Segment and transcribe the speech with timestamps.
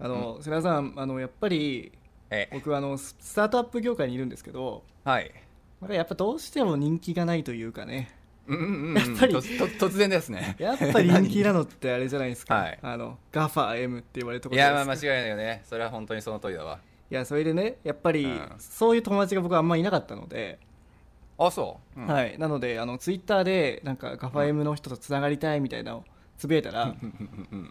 [0.00, 1.92] あの、うん、瀬名さんあのやっぱり
[2.52, 5.30] 僕あのスタートアップ業界にいるんですけどはい。
[5.88, 8.14] やっぱどうしても人気がないというかね。
[8.46, 10.56] うんうんうん、やっぱり突然ですね。
[10.58, 15.62] やっぱり人気なのってあれじゃないですか、 はい、あのガファ M って言われるところいやまあ間違いないよね。
[15.64, 16.80] それは本当にその通りだわ。
[17.10, 20.58] いやそれでねやっぱり、うん、そういう友達が僕はあんまりいなかったので。
[21.38, 22.36] あそう、うん、はい。
[22.38, 26.04] なのであのツイッターでなんかガファ M の人とつながりたいみたいなのを
[26.40, 26.96] つぶやいたらだか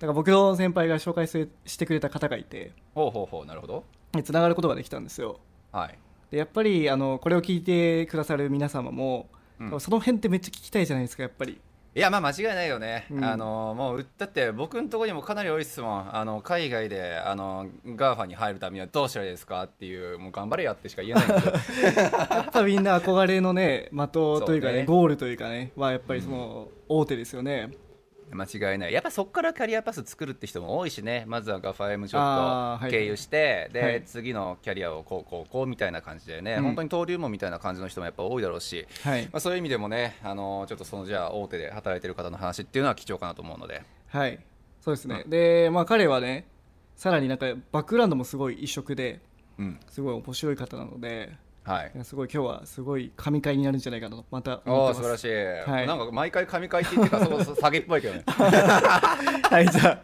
[0.06, 3.84] ら僕の先輩が紹介してくれた方がいてほうほうほうなるほど。
[4.24, 5.40] つながることができたんですよ。
[5.72, 5.98] はい。
[6.30, 9.28] でやっぱりあのこれを聞いてくださる皆様も、
[9.60, 11.60] うん、その辺ってめっちゃ聞きたいじゃないですかやっぱり。
[11.96, 21.34] いやまあ間違いないよね、うん、あのもうだって僕のところにもかなり多い質問あの海外であの GAFA に入るためにはどうしたらいいですかっていうもう頑張れやってしか言えないんで。
[22.30, 27.89] やっぱみんな憧れのね的というかね、ね、ゴールというかねはやっぱりその大手ですよね、うん
[28.32, 28.94] 間違いない。
[28.94, 31.24] やっぱそこからキャリアパス作るって人も多いしね。
[31.28, 43.84] まずはガファ M ちょっと経由して、はい、で、次のキャリアをこうこうこうみたいな感じでね、うん、本当に登竜門みたいな感じの人もやっぱ多いだろうし、はい、まあ、そういう意味でもねあのちょっとそのじゃあ大手で働いてる方の話っていうのは貴重かなと思うので。
[44.08, 44.40] はい。
[44.82, 46.48] そうですね、うん、でまあ彼はね
[46.96, 49.20] さらになんかバックグラウンドもすごい異色で、
[49.58, 51.34] うん、すごい面白い方なので
[51.70, 54.98] はい、すごい今日はすごい神回になるんじゃないかなとまた思ってます。
[54.98, 58.24] 素晴らしい、はい、なんか毎回神回って言ってたそう下げっぽいけどね。
[58.28, 60.02] はいじゃあ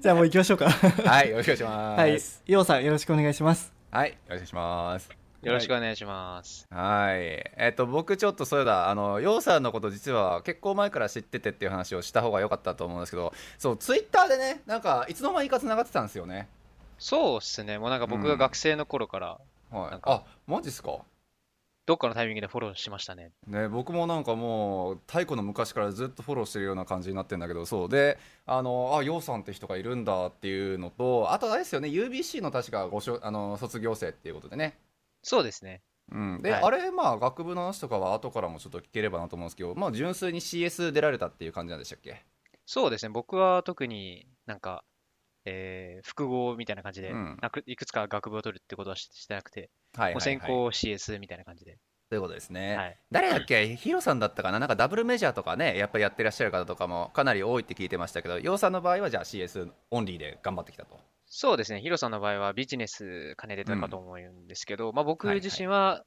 [0.00, 0.70] じゃあもう行きましょうか。
[0.70, 2.00] はいよろしくお願いします。
[2.00, 2.52] はい。
[2.52, 3.72] ようさんよろしくお願いします。
[3.90, 5.28] はいよろしくお願いします。
[5.42, 6.66] よろしくお願いします。
[6.70, 7.18] はい。
[7.56, 16.48] えっ、と、僕ちょっとそうだ、あの、ようさんのこと実は結構前から知っててっていう話をした方が良かったと思うんですけど、そう、ツイッターでね、なんか、いつの間にか繋がってたんですよね。
[16.98, 17.78] そうっすね。
[17.78, 19.38] もうなんか僕が学生の頃から、
[19.72, 19.98] うん、はい。
[20.02, 20.98] あ、マジっすか？
[21.88, 23.30] どっかのタイミングでフォローしましたね。
[23.46, 27.88] ね僕もなんかもう太古の昔からずっとフォローしてるような感じになってるんだけどそう。
[27.88, 34.76] であのあようさんって人がいるんだっていうのとあとあれですよね UBC の確かごしょあの卒業生っていうことでね。
[35.22, 35.80] そうですね。
[36.12, 42.22] うん、で、はい、あれまあ学部の話とかは後からもちょっと聞ければなと思うんですけど、まあ、純粋に CS 出られたっていう感じなんでしたっけ？
[42.66, 43.08] そうですね。
[43.08, 44.84] 僕は特になんか、
[45.46, 51.78] えー、複合みたいな感じで、うん、いくつか学部を取るってことはしてなくてはいはい、先行 CS みたいな感じで。
[52.08, 60.98] ということですね、はい、誰だっけ、ヒロさんだったかな、なんかダブルメジャーとかね、やっぱりやってらっしゃる方とかもかなり多いって聞いてましたけど、ヨウさんの場合は、じゃあ CS オンリーで頑張ってきたと。
[61.26, 66.02] そうですね、ヒロさんの場合はビジネス兼ねてたかと思うんですけど、うん、まあ、僕自身は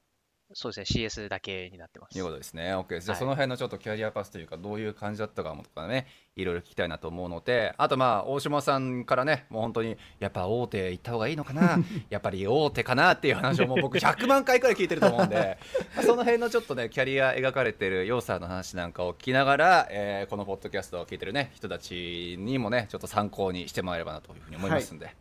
[0.54, 2.16] そうですね、CS だけになってます。
[2.16, 2.74] いうことですね。
[2.74, 3.06] OK です。
[3.06, 11.78] じゃあ、その辺のちょっとキャリアパスというか、どういう感じだったかもとかね、いろいろ聞きたいなと思うので、あとまあ、大島さんからね、もう本当に、やっぱ大手行った方がいいのかな、
[12.10, 15.58] やっぱり大手かなっていう話をもう僕100万回くらい聞いてると思うんで、
[16.02, 25.14] その辺のちょっとね、キャリア描かれてるヨウさんの話なんかを聞きながら、えー、このポッドキャストを聞いてるね、人たちにもね、ちょっと参考にしてもらえればなというふうに思いますんで。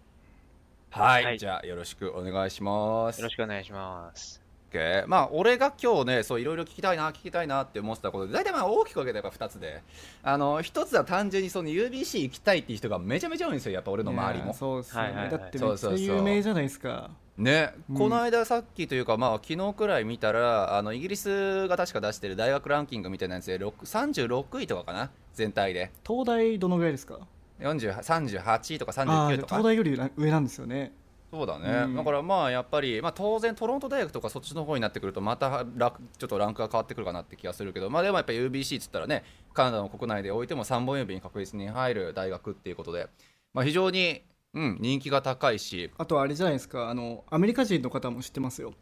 [0.91, 3.19] はい、はい、じゃあよろしくお願いします。
[3.19, 4.40] よろしくお願いします。
[4.71, 5.03] け。
[5.07, 9.81] まあ俺が今日ねそういろいろ聞きたいな聞きたいなって思ってたことで大体まあ大きく分けてやっぱ2つで。
[10.23, 14.53] あの1つは単純にその UBC 行きたいっていう人がめちゃめちゃ多いんですよやっぱ俺の周りも。
[14.53, 17.11] そうですね、はいはいはい、だってめっちゃ有名じゃないですか。
[17.37, 25.91] ね、うん、この間さっきというか、まあ昨日くらい見たらあのイギリスが確か出してる大学ランキングみたいなやつで36位とかかな全体で。
[26.05, 27.19] 東大どのぐらいですか
[27.59, 29.55] ？38位とか39位とか。
[29.57, 30.91] 東大より上なんですよね
[31.31, 43.07] そうだね、うん、だからまあやっぱり、まあ、当然トロント大学とかそっちの方になってくるとまたちょっとランクが変わってくるかなって気がするけど、まあ、でもやっぱり UBC っつったらねカナダの国内でおいても3本指に確実に入る大学っていうことで、
[43.53, 44.23] まあ、非常に、
[44.53, 45.89] うん、人気が高いし。
[45.97, 48.73] あとあれじゃないですかあのアメリカ人の方も知ってますよ。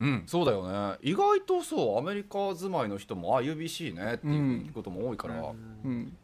[0.00, 0.98] うんそうだよね。
[1.02, 6.16] 意外とそうアメリカ住まいの人もあ UBC ねっていうことも多いから、うん、うん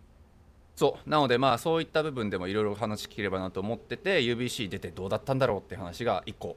[0.81, 1.11] そう。
[1.11, 6.57] なのでまあそういった部分でもいろいろ話聞ければなと思ってて UBC 出てどうだったんだろうって話が1個。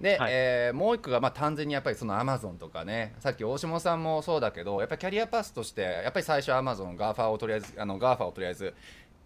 [0.00, 8.72] で、はい、えー、もう1個がまあ単純にやっぱりそのアマゾンとかねさっき大下さんもそうだけどやっぱりキャリアパスとしてやっぱり最初 Amazon GAFA をとりあえずあの GAFA をとりあえず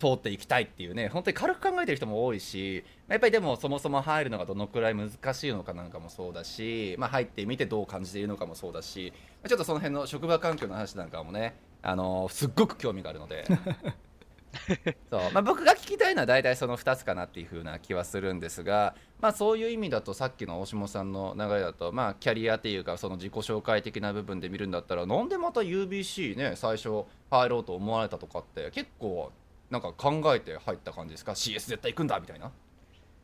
[0.00, 9.12] 通っていきたいっていうね本当に軽く考えてる人も多いしやっぱりでもそもそも入るのがどのくらい難しいのかなんかもそうだし、まあ、入ってみてどう感じているのかもそうだし
[9.46, 13.44] ちょっとその辺の職場環境の話なんかもねあのすっごく興味があるので
[15.10, 15.20] そう。
[15.32, 29.32] まあ、僕が聞きたいのは大体その2つかなっていうふうな気はするんですが、まあ、そういう意味だとさっきの大下さんの流れだと、まあ、キャリアっていうかその自己紹介的な部分で見るんだったらなんでまた UBC ね最初入ろうと思われたとかって結構
[29.70, 32.52] なんか考えて入った感じですか？CS 絶対行くんだみたいな。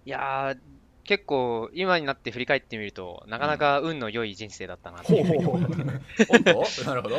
[0.07, 0.57] いや
[1.09, 5.17] 結構今になって振り返ってみるとなかなか運の良い人生だったなって。
[5.17, 7.17] いうふうに思う、うん、なるほど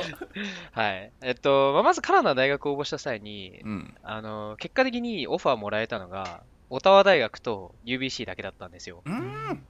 [0.73, 1.11] はい。
[1.23, 9.01] えっと、まあ、まずカナダ大学応募した際に、うん、あの結果的にオファーもらえたのがオタワ大学と UBC だけだったんですよ。
[9.05, 9.63] うん。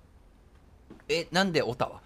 [1.07, 2.01] え なんでオタワ？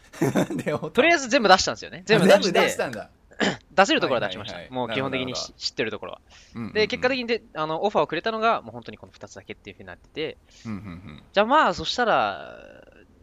[0.91, 2.03] とりあえず全部出したんですよね。
[2.05, 2.51] 全部出して。
[2.51, 3.09] 出したんだ
[3.71, 4.55] 出せるところは出しました。
[4.55, 6.21] はいはいはい、もう基本的に知ってるところは。
[6.55, 12.57] うんうんうん、で、結果的にであのオファーをくれたのが、もう本当にこの2つだけっていうふうになってて、うんうんうん、じゃあまあ、そしたら、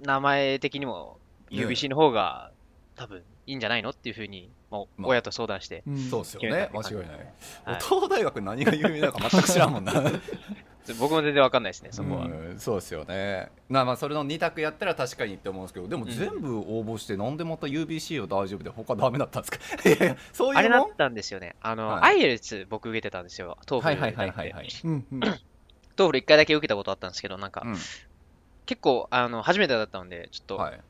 [0.02, 1.18] 名前的にも
[1.50, 2.52] UBC の方が、
[2.96, 7.06] 多分いいんじゃないのっていうふうに、もう親と相談して、まあ、そうですよね、間違いない。
[7.64, 9.92] はい、東大学何が有名なのか全く知らんもんな。
[10.98, 12.26] 僕も全然わかんないですね、そこは。
[12.26, 13.50] うそうですよね。
[13.68, 20.16] まあまあ、それの2択やったら確かにって思うんですけど、でも全部応募して、なんでまた UBC を大丈夫で、他ダメだったんですか？
[20.32, 21.56] そういうあれだったんですよね。
[21.60, 24.00] あの、はい、アIELTS 僕受けてたんですよ、 TOEFL。
[24.00, 24.68] はいはいはいはい、
[25.96, 27.74] TOEFL 1回だけ受けたことあったんですけど、なんか、うん、
[28.66, 30.80] 結構、あの、初めてだったので、ちょっと、はい、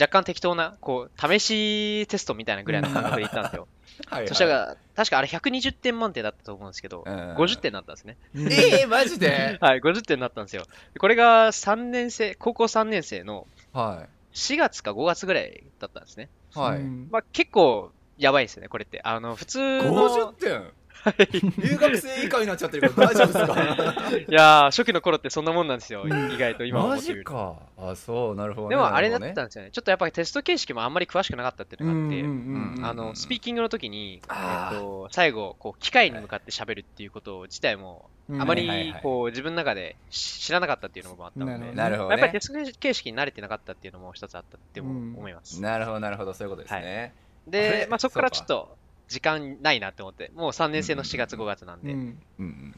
[0.00, 3.68] 若干適当な、こう、試しテストみたいなぐらいの感覚で行ったんですよ。
[4.06, 8.16] はいはい、そしたら、確かあれ120点満点だったと思うんですけど、うん、50点になったんですね。
[8.34, 9.56] ええー、 マジで？
[9.60, 10.64] はい、50点になったんですよ。
[10.98, 16.28] これが3年生、高校3年生の4月か5月ぐらいだったんですね。
[16.52, 16.80] はい。
[16.80, 19.00] まあ結構やばいですよね、これって。
[19.04, 19.84] あの、普通の。
[19.84, 20.72] 50点？
[21.12, 24.18] 留学生以下になっちゃってるけど大丈夫ですか？
[24.18, 27.56] いや初期の頃ってそんなもんなんですよ、意外と今マジか。
[27.78, 29.70] あそうなるほど、ね、でもあれだったんですよね。
[29.70, 46.34] ちょっとやっぱりテスト形式もあんまり詳しくなかったっていうのがあってあのスピーキングの時に、えー、と最後こう機械に向かって喋るっていうこと自体もあまりこう自分の中で知らなかったっていうのもあったので、なるほど、ね、やっぱりテスト形式に慣れてなかったっていうのも一つあったって思います、なるほどなるほど。
[46.34, 47.14] そういうことですね、
[47.46, 48.76] はい、で、まあ、そこからちょっと
[49.08, 51.94] 時間ないなって思って、もう3年生の4月、5月なんで、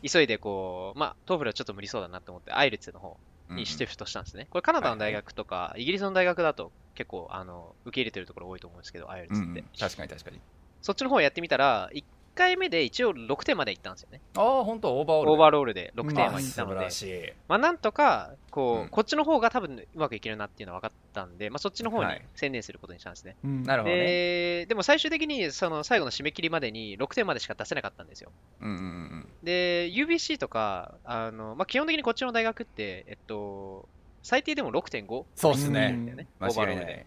[0.09, 3.19] 急いでこう、まあ、 TOEFL はちょっと無理そうだなと思って、 IELTSの方
[3.51, 4.47] にシフトしたんですね。
[4.51, 9.65] これカナダの大学とか、イギリスの大学だと結構、あの、受け入れてるところ多いと思うんですけど、 IELTSって。
[9.79, 10.41] 確かに確かに。
[10.81, 12.05] そっちの方やってみたら、1
[12.35, 14.21] 回目で一応6点までいったんですよね。
[14.37, 14.99] ああ、本当？
[14.99, 15.33] overall。
[15.33, 23.37] overall で6点までいったので、まあ、なんとか、こう、うん、こっちの方が多分うまくいけるなっていうのは分かったんで、まあ、そっちの方に専念することにしたんですね。
[23.43, 28.31] はいなるほど、ね、で、でも最終的に、その最後の締め切りまでに6点までしか出せなかったんですよ。
[28.61, 33.89] うんうんうん、で、UBC とか、あの、まあ、基本的にこっちの大学って、えっと、
[34.23, 35.93] 最低でも6.5そうですね。
[35.93, 37.07] ねオーバーロールで。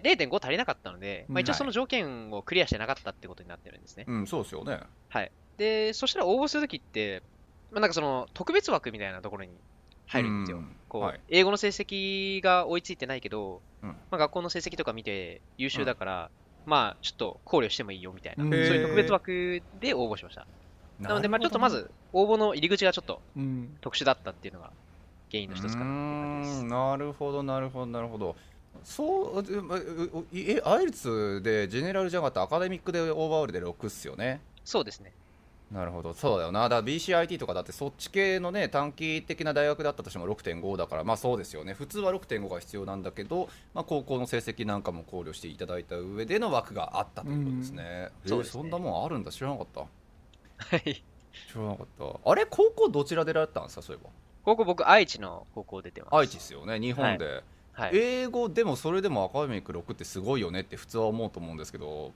[0.00, 4.04] で、0.5足りなかったので、まあ、一応その条件をクリアしてなかったってことになってるんですね。
[4.06, 4.80] うん、そうですよね。
[5.08, 5.32] はい。
[5.56, 7.22] で、そしたら応募するときって、
[7.72, 9.50] まあ、なんかその特別枠みたいなところに
[10.06, 10.62] 入るんですよ。
[10.88, 16.30] こう、はい、英語の成績が追いついてないけど、うん、まあ、学校の成績とか見て優秀だから、
[16.64, 20.46] うん、まあちょっと考慮してもいいよみたいな、そういう特別枠で応募しました。
[21.00, 23.20] なので、まあちょっとまず応募の入り口がちょっと
[23.80, 24.70] 特殊だったっていうのが
[25.30, 28.36] 原因の一つかななるほどなるほどなるほど。
[28.84, 34.40] そうえアイルツでジェネラルじゃなかったアカデミックでオーバーオールで6っすよね。
[34.64, 35.12] そうですね。
[35.70, 36.14] なるほど。
[36.14, 36.68] そうだよな。
[36.68, 41.04] だ BCIT とかだってそっち系のね短期的な大学だったとしても6.5だから。
[41.04, 41.74] まあそうですよね。
[41.74, 49.32] 普通は6.5が必要なんだけど、まあ、高校の成績なんかも考慮していただいた上での枠があったということですね、うん、そう、ね、そんなもんあるんだ。
[49.32, 49.80] 知らなかった。
[49.80, 50.82] はい。
[50.84, 51.02] 知
[51.56, 52.30] らなかった。
[52.30, 54.10] あれ高校どちらでられたんですかそういえば
[54.46, 56.14] 高校僕愛知の高校出てます。
[56.14, 56.78] 愛知ですよね。
[56.78, 62.12] 日本で、はい、英語でもそれでもアカデミック6ってすごいよねって普通は思うと思うんですけど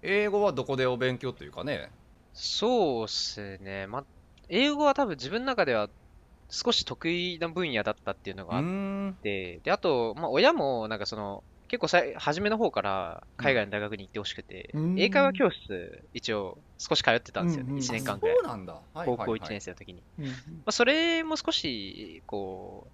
[0.00, 1.90] 英語はどこでお勉強というかね。
[2.32, 3.88] そうっすね。
[3.88, 4.04] ま
[4.48, 5.90] 英語は多分自分の中では
[6.50, 18.36] 少し得意な分野だったっていうのがあってであと、まあ、親もなんかその結構さ初めの方から海外の大学に行ってほしくて、うん、英会話教室一応少し通ってたんですよね、うんうん、1年間くらい。
[18.36, 18.78] そうなんだ。
[18.92, 20.02] 高校1年生の時に。
[20.18, 20.26] ま
[20.66, 22.86] あ、それも少し、こ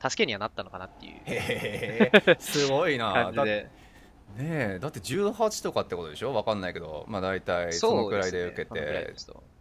[0.00, 1.20] う、助けにはなったのかなっていう。
[1.24, 3.32] へすごいな。
[3.34, 3.46] 感。
[3.46, 3.70] ね
[4.36, 6.34] え、だって18とかってことでしょ？
[6.34, 9.14] わかんないけど、まあ大体そのくらいで受けて。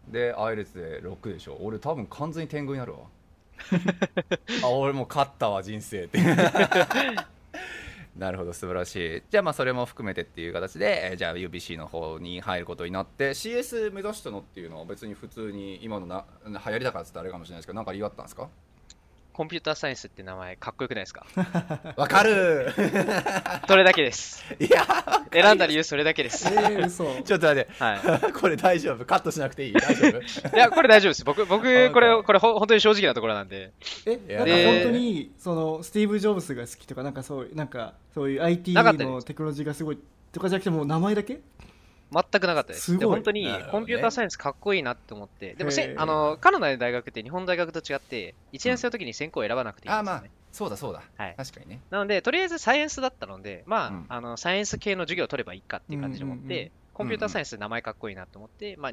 [0.09, 1.57] で、ね、アイレツで6でしょ？
[1.61, 2.99] 俺多分完全に天狗になるわ。
[4.63, 6.19] あ、俺もう勝ったわ、人生って。
[8.17, 9.23] なるほど素晴らしい。
[9.29, 18.49] じゃあまあそれも含めてっていう形で、えー、じゃあ UBC の方に入ることになって CS 目指したのっていうのは別に普通に今のな流行りだからっつってあれかもしれないですけど何か理由あったんですか？
[19.37, 21.23] コンピューターサイエンスって名前かっこよくないですか？
[21.95, 22.73] わかる。
[23.69, 24.43] それだけです。
[24.59, 24.83] いや
[25.31, 26.47] 選んだ理由それだけです。
[26.51, 27.03] えー、嘘。
[27.21, 29.05] ちょっと待って、はい、 これ大丈夫？
[29.05, 29.73] カットしなくていい？
[29.73, 30.55] 大丈夫？
[30.57, 31.23] いや、これ大丈夫です。
[31.23, 33.73] 僕、僕、これ、これほ本当に正直なところなんで。
[34.07, 39.99] え、なんか本当に、その、スティーブ・ジョブズが好きとか、なんかそう、なんか、そういう IT のテクノロジーがすごい
[40.31, 41.41] とかじゃなくて、もう名前だけ？
[42.11, 42.93] 全くなかったです。
[42.93, 51.81] すで本当にコンピューターサイエンスかっこいいなって思って、でもせあのカナダの大学って日本大学と違って、1年生の時に専攻を選ばなくていいんですよ、ね、あまあそうだそうだ、はい、確かにね。
[51.91, 58.91] なので、とりあえずサイエンスだったので、まあ、うん、あのサイエンス系の授業を取ればいいかっていう感じで思って、うんうんうん、コンピューターサイエンス名前かっこいいなと思って、まあ、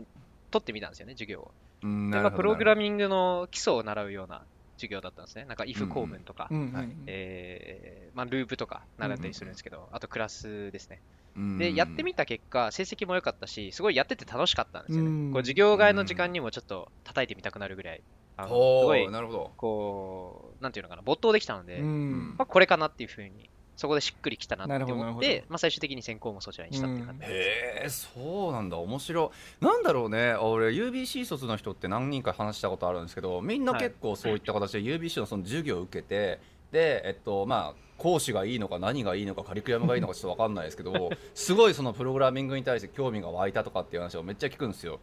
[0.50, 1.50] 取ってみたんですよね、授業を。
[1.80, 4.42] でまあ、プログラミングの基礎を習うような
[4.76, 5.44] 授業だったんですね。
[5.44, 11.00] なんか if 構文とか、うんうん、えー、まあ、ループとか習ったりするんですけど、うんうん、あとクラスですね。
[11.36, 15.32] で、やってみた結果、成績も良かったし、すごいやってて楽しかったんですよね。
[15.32, 18.02] こう授業外の時間にもちょっと叩いてみたくなるぐらい、
[18.36, 19.50] あのすごい、なるほど。
[19.56, 29.64] こう、なんていうのかな、没頭できたので、まあ、これかなっていうふうに、そこでしっくりきたなって思って、まあ、最終的に専攻もそちらにしたって感じへえ、そうなんだ、面白い。
[29.64, 36.38] なんだろうね、俺、UBC 卒の人って何人か話したことあるんですけど、みんな結構そういった形で UBC のその授業を受けて、
[36.74, 44.98] で、えっと、まあ、講師がいいのか何がいいのかカリキュラムがいいのかちょっと分かんないですけど すごいそのプログラミングに対して興味が湧いたとかっていう話をめっちゃ聞くんですよ。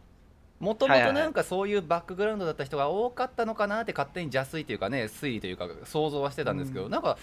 [0.60, 7.16] もともとなんかそういうバックグラウンドだった人が多かったのかなって勝手に邪推というかね推理というか想像はしてたんですけど、うん、なんか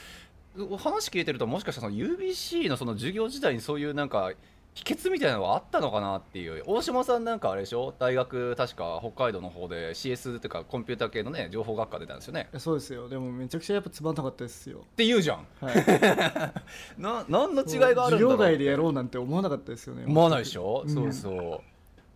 [0.77, 4.33] 話聞いてるともしかしたらその UBC のその授業時代にそういうなんか
[4.86, 6.63] 秘訣みたいなのはあったのかなっていう。
[6.65, 7.93] 大島さんなんかあれでしょ？
[8.00, 12.50] 大学確か北海道の方で CS っていうかコンピューター系のね情報学科出たんですよね。
[12.57, 13.09] そうですよ。
[13.09, 14.79] でもめちゃくちゃやっぱつまんなかったですよ。
[14.79, 15.75] って言うじゃん、はい、
[17.01, 20.05] な何の違いがあるんだろう授業外でやろうなんて思わなかったですよね。
[20.07, 21.62] 思わないでしょ、うん、そうそ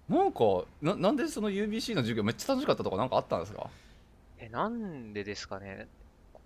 [0.10, 0.14] う。
[0.14, 0.44] なんか
[0.82, 3.68] ななんでその UBC の授業めっちゃ楽しかったとか何かあったんですか？
[4.40, 5.88] えなんでですかね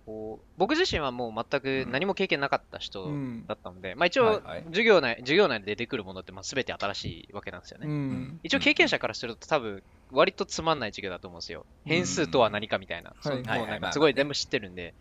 [0.08, 3.10] こう僕自身はもう全く何も経験なかった人
[3.46, 11.66] だったので、うん、まあ、一応、授業内、授業内で出てくるものってまあ全て新しいわけなんですよね、うん、一応経験者からすると多分割とつまんない授業だと思うんですよ。
[11.84, 14.94] 変数とは何かみたいな、うん、もうなんかすごい全部知ってるんで、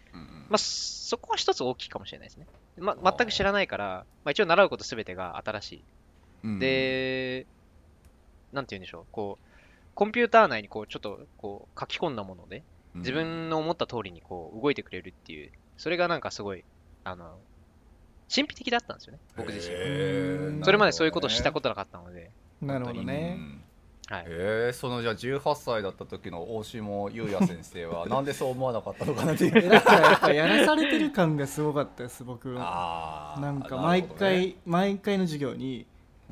[0.50, 2.46] まあ、そこは一つ大きいかもしれないですね、
[2.78, 5.84] ま、全く知らないから、まあ、一応習うこと全てが新し
[6.44, 7.46] い、で
[8.52, 9.06] なんて言うんでしょう。
[9.14, 9.48] こう
[9.96, 12.62] コンピューター内にこうちょっとこう書き込んだもので
[12.98, 16.64] 自分の思った通りにこう動いてくれるっていう、それがなんかすごい、
[17.04, 17.38] あの、
[18.34, 19.76] 神秘的だったんですよね、僕自身。
[20.60, 20.66] は。
[20.66, 22.32] それまでそういうことをしたことなかったので。
[22.62, 23.38] なるほどね。
[24.10, 29.70] はい、えー、そのじゃあ18歳だった時の大下優也先生は なんでそう思わなかったのかなっていう。
[29.70, 33.38] だからやっぱやらされてる感がすごかったです僕は。
[33.42, 35.86] なんか毎回、ね、毎回の授業に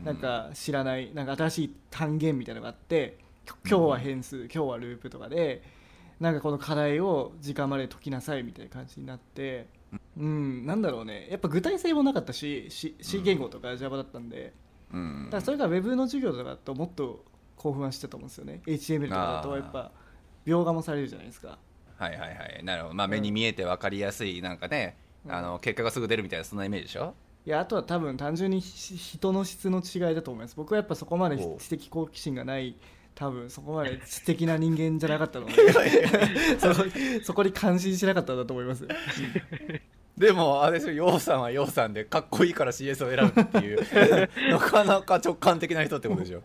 [0.04, 3.18] なんか知らない、なんか新しい単元みたいなのがあって
[3.70, 5.62] 今日は変数、今日はループとかで
[6.20, 9.68] なんかこの課題を時間まで解きなさいみたいな感じになって
[10.18, 11.28] うん、なんだろうね。
[11.30, 14.54] やっぱ具体性もなかったし C, C 言語とか Java だったんで、
[14.94, 17.24] うん、だからそれが Web の授業とかだともっと
[17.56, 18.62] 興奮はしてたと思うんですよね。
[18.66, 19.92] HTML とかだとやっぱ
[20.46, 21.58] 描画もされるじゃないですか。
[21.98, 22.26] はいはいは
[22.60, 22.62] い。
[22.64, 27.14] なるほど、まあ、目に見えて分かりやすいなんかね、うん、あの結果がすぐ出るみたいなそんなイメージでしょ？
[27.46, 30.56] いやあとは多分単純に人の質の違いだと思います。
[30.56, 32.76] 僕はやっぱそこまで知的好奇心がない
[33.16, 35.54] 多分そこまで素敵な人間じゃなかったので
[36.60, 36.74] そ
[37.24, 38.86] そこに感心しなかったんだと思います。
[40.18, 41.12] でもあれですよ。
[41.12, 43.80] 陽さんは陽さんでかっこいいから CS を選ぶっていう。
[44.52, 46.44] なかなか直感的な人ってことでしょ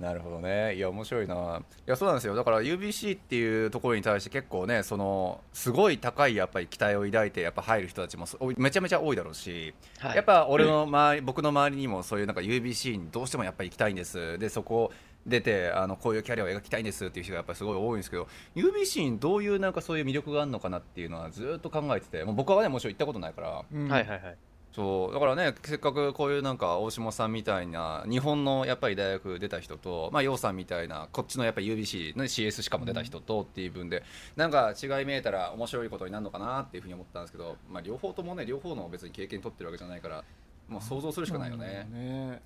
[0.00, 0.74] なるほどね。
[0.74, 1.60] いや面白いな。
[1.86, 2.34] いやそうなんですよ。
[2.34, 8.26] だから UBC っていうところに対して結構ねそのすごい高いやっぱり期待を抱いてやっぱ入る人たちも
[8.56, 14.38] めちゃめちゃ多いだろうし、はい、やっぱ俺の周り、僕の周りにもそういうなんか UBC にどうしてもやっぱり行きたいんです。
[14.38, 14.92] でそこ
[15.26, 24.36] 出てあのこういうキャリアを描きたいんですっていう人がやっぱりすごい多いんですけど UBC にどういうなんかそういう魅力があるのかなっていうのはずっと考えててもう僕はねもちろん行ったことないから、うん、はいはいはい
[24.72, 34.02] そうだからねせっかくこういうなんか大下さんみたいな日本のやっぱり大学出た人とまあ陽さんみたいなこっちのやっぱり UBC の CS しかも出た人とっていう分で、
[34.36, 40.24] なんか違い見えたら面白いことになるのかなっていうふうに思ったんですけど、まあ、両方ともね両方の別に経験取ってるわけじゃないから
[40.68, 41.88] もう想像するしかないよね。
[41.90, 42.42] ね。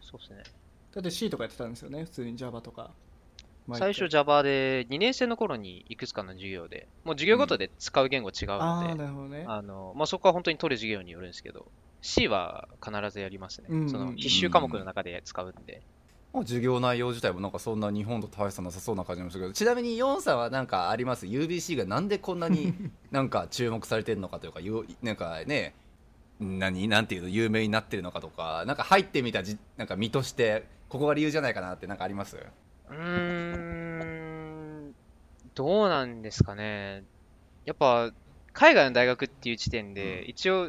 [0.00, 0.42] そうですね。
[0.94, 2.90] だって C とかやってたんですよね普通に Java とか
[3.74, 9.30] 最初 Java で2年生の頃にいくつかの授業でもう授業ごとで使う言語違うので、うん。
[9.30, 11.66] ね、あのまあ、そこは本当に取る授業によるんですけど
[12.00, 15.82] C は必ずやりますね、うんうん、その必修科目の中で使うんで、
[16.34, 22.74] うん、授業内容自体もなんかそんな日本と大差なさそうな感じもするけどちなみにヨンさんは何かあります？UBC がなんでこんなに
[23.12, 24.60] なんか注目されてるのかというか
[25.02, 25.74] なんかね
[26.40, 27.28] 何なんていうの？
[27.28, 32.36] 有名になってるのかとかなんか入ってみたじなんか身としてここが理由じゃないかなって何かあります？
[33.00, 34.92] うーん
[35.54, 37.04] どうなんですかね
[37.64, 38.10] やっぱ
[38.52, 40.68] 海外の大学っていう時点で、一応、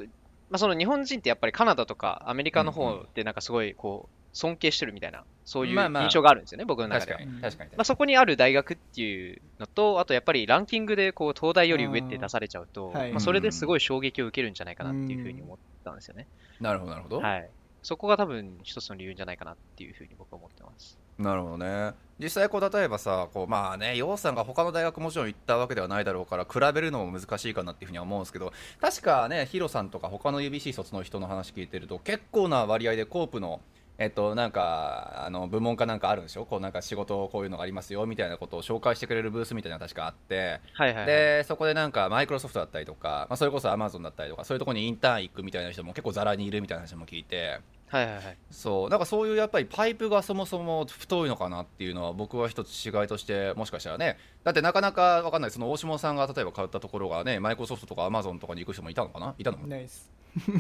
[0.50, 7.20] まあ、その日本人ってやっぱりカナダとかアメリカの方でなんかすごいこう尊敬してるみたいな、そういう印象があるんですよね、僕の中では。
[7.42, 16.28] 確かにまあ、そこにある大学っていうのと、あとやっぱりランキングでこう東大より上って出されちゃうと、まあ、それですごい衝撃を受けるんじゃないかなっていうふうに思ったんですよね。
[16.60, 17.20] なるほど、なるほど。
[17.20, 17.50] はい。
[17.82, 20.98] そこが多分一つの理由じゃないかなっていうふうに僕は思ってます。
[21.18, 33.60] なるほどね実際こう例えばさこうまあね楊さんが他の大学もちろん行ったわけではないだろうから比べるのも難しいかなっていうふうには思うんですけど確かねヒロさんとか他の UBC 卒の人の話聞いてると結構な割合でコープの
[34.00, 36.46] えっと、なんかあの部門かなんかあるんでしょ？
[36.46, 47.60] こうなんか仕事こういうのがありますよみたいなことを紹介してくれるブースみたいなのが確かあって、はいはいはい、でそこでなんかマイクロソフトだったりとか、まあ、それこそアマゾンだったりとかそういうところにインターン行くみたいな人も結構ざらにいるみたいな話も聞いて。
[47.88, 48.90] はいはいはい、そう。
[48.90, 54.18] なんかそういうやっぱりパイプがそもそも太いのかなっていうのは僕は一つ違いとしてもしかしたらね。
[54.44, 55.52] だってなかなか分かんない。
[55.52, 59.36] その大下さんが例えば買ったところがねマイクロソフトとかアマゾンとかに行く人もいたのかな？
[59.38, 59.60] いたの？
[59.64, 60.12] いないです。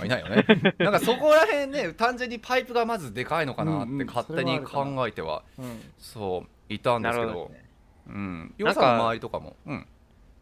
[0.03, 0.46] いないよね。
[0.77, 7.34] なんかそこら辺ね単純にパイプがまずでかいのかなって勝手に考えては、うんうん、そういたんですけど。
[7.34, 7.65] ど、ね、
[8.08, 8.53] うん。
[8.60, 9.88] さんの周りとかも、うん、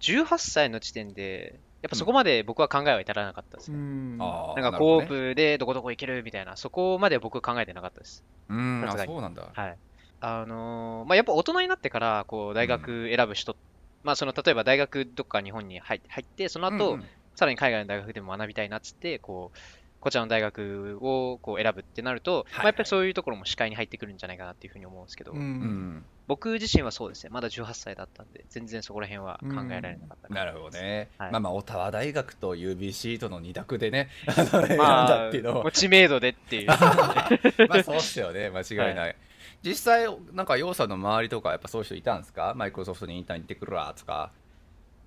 [0.01, 3.77] 18歳の時点でやっぱそこまで僕は考えは至らなかったですね。
[3.77, 8.23] うん、なんかコープでどこどこ行けるみたいな、そこまで僕考えてなかったです。
[8.50, 9.47] うん、あそうなんだ。
[9.51, 9.77] はい。
[10.21, 13.57] あのー、まあ、やっぱ大人になってから、こう、大学選ぶ人、うん、
[14.03, 19.57] まあ、その、例えば大学どっか日本に入って、その後、うんうん、さらに海外の大学でも学びたいなっつって、こう、
[20.00, 25.39] こちらの大学をこう選ぶってなると、はいはい、まあ、やっぱりそういうところも視界に入ってくるんじゃないかなっていうふうに思うんですけど、うん。
[25.39, 34.07] うん、僕自身はそうですね、まだ18歳だったんで、全然そこら辺は考えられなかった、うん、なるほどね、はい、まあまあ、オタワ大学と UBC との2択でね、
[34.79, 36.67] まあ、知名度でっていう。
[36.71, 38.97] まあそうっすよね、間違いない。
[38.97, 39.15] はい。
[39.61, 42.53] 実際、なんか、洋さんの周りとか、やっぱそういう人いたんですか？
[42.55, 44.31] マイクロソフトにインターン行ってくるわとか。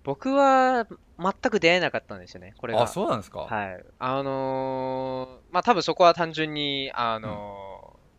[0.02, 0.86] 僕は
[1.18, 2.82] 全く出会えなかったんですよね、これが。
[2.82, 3.40] あ、そうなんですか。
[3.40, 3.82] はい。
[3.98, 7.73] あのー、まあ多分そこは単純に、あのーうん、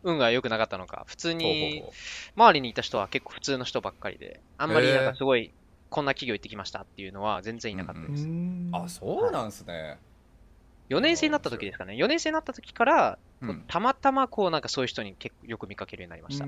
[0.06, 1.84] 運が良くなかったのか、普通に、
[2.36, 5.52] 周りにいた人は結構普通の人ばっかりで、あんまりなんかすごい、
[5.90, 8.24] こんな企業行ってきましたっていうのは全然いなかったです。
[8.26, 9.74] うん、あ、そうなんですね。
[9.74, 9.98] はい
[10.90, 11.96] 4年生になった時ですかね。
[11.96, 16.46] 4年生になった時から、うん、たまたまこうなんかそういう人に結構よく見かけるようになりました。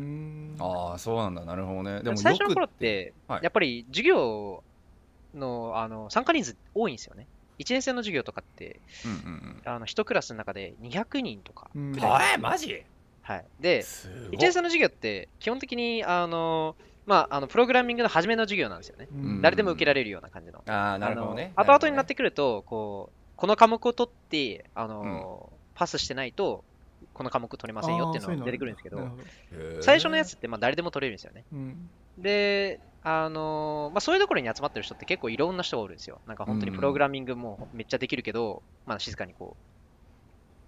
[0.63, 1.43] ああ、そうなんだ。
[1.43, 2.01] なるほどね。
[2.03, 4.63] でも最初の頃って、はい、やっぱり授業
[5.33, 7.27] のあの参加人数多いんですよね。
[7.59, 9.17] 1年生の授業とかって、うんうん
[9.65, 12.33] うん、あの1クラスの中で200人とかぐらい。
[12.33, 12.83] えー、マジ？
[13.27, 13.45] はい。
[13.59, 19.09] で、1年生の授業って基本的に、あの、まあ、あのプログラミングの初めの授業なんですよね。
[19.13, 20.63] うん、誰でも受けられるような感じの。
[20.65, 21.51] ああ、なるほどね。
[21.57, 26.63] 後々になってくると、こう、この科目を取って、あの、うん、パスしてないと、
[27.13, 29.09] この科目取れませんよっていうのが出てくるんですけど、
[29.81, 31.43] 最初のやつってまあ誰でも取れるんですよね。
[31.51, 36.19] うん、で、あのー、まあ、そういうところに集まってる人って結構いろんな人がおるんですよ。
[36.27, 39.76] なんか本当にプログラミングもめっちゃできるけど、まあ、静かにこう、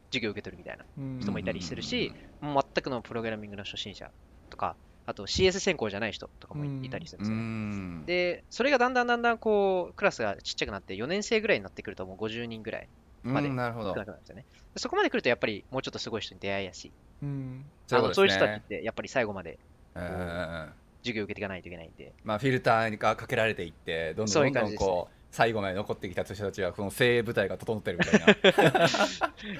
[0.09, 0.85] 授業を受け取るみたいな
[1.21, 4.11] 人もいたりするし、全くのプログラミングの初心者
[4.49, 8.37] とか、あと CS 専攻じゃない人とかもいたりするんですよ。
[8.37, 12.89] で、それがだんだんだんだんこう、クラスがちっちゃくなって、4年生ぐらいになってくるともう50人ぐらい
[13.23, 14.45] まで少なくなるんですよね。
[14.77, 16.91] そこまで来るとやっぱりもうちょっとすごい人に出会いやすい。
[17.21, 19.59] うん、そういう人たちってやっぱり最後まで、
[19.93, 22.13] 授業受けていかないといけないんで。
[22.23, 28.87] まあ、フィルターがかけられていって、どんどんどんどんこう、最後まで残ってきた人たちは、この精鋭部隊が整ってるみたいな。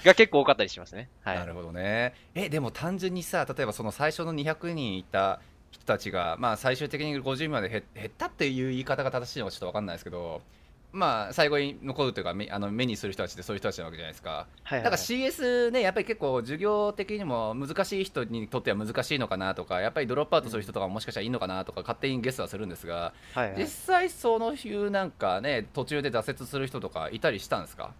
[0.04, 1.10] が結構多かったりしますね。
[1.22, 2.14] はい、なるほどね。
[2.34, 10.42] え、でも単純にさ、例えばその最初の200人いた人たちが、まあ、最終的に50人まで減ったっていう言い方が正しいのかちょっと分かんないですけど、
[10.92, 27.94] まあ、最後に残るというか目あの目にする人たちってそういう人たちなわけじゃないですか、はいはい、だから CS ねやっぱり結構授業的にも難しい人にとっては難しいのかなとかやっぱりドロップアウトする人とかももしかしたらいいのかなとか勝手にゲストはするんですが、はいはい、実際そのいうなんかね途中で挫折する人とかいたりしたんですか？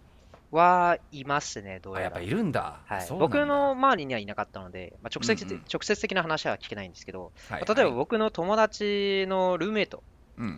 [0.52, 2.04] はいますね、どうやら。
[2.06, 2.80] やっぱいるんだ。
[2.84, 7.60] はい、僕の周りにはいなかったので、まあ、直接、うんうん、直接的な話は聞けないんですけど、はい。
[7.62, 10.02] はい、例えば僕の友達のルーメイト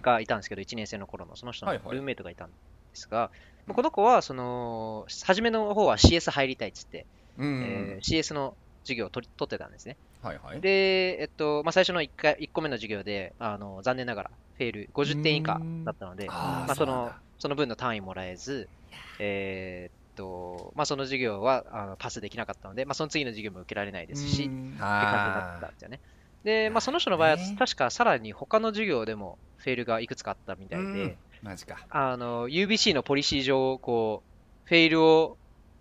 [0.03, 2.55] がいたんですけど、うん、1年生の頃のその人のルーメイトがいたんで
[2.95, 3.27] すが、はい
[3.69, 7.07] はい、この子は、その、初めの方は CS 入りたいっつって、
[7.39, 9.97] うんうん、えー、CS の授業を取取ってたんですね。
[10.23, 18.69] はいはい、で、えっと、まあ、最初の 1, 回1個目の授業で、あの残念ながらフェール50点以下だったので、あまあ、そのその分の単位もらえず、
[19.19, 26.01] えー、っと、まあ、その授業はあのパスできなかったので、まあ、その次の授業も受けられないですし、って感じになったんですよね。
[26.45, 31.87] で、まあ、その人の場合は、確かさらに他の授業でもフェールがいくつかあったみたいで、マジか。
[31.91, 35.37] あの、UBC のポリシー上、こう、フェールを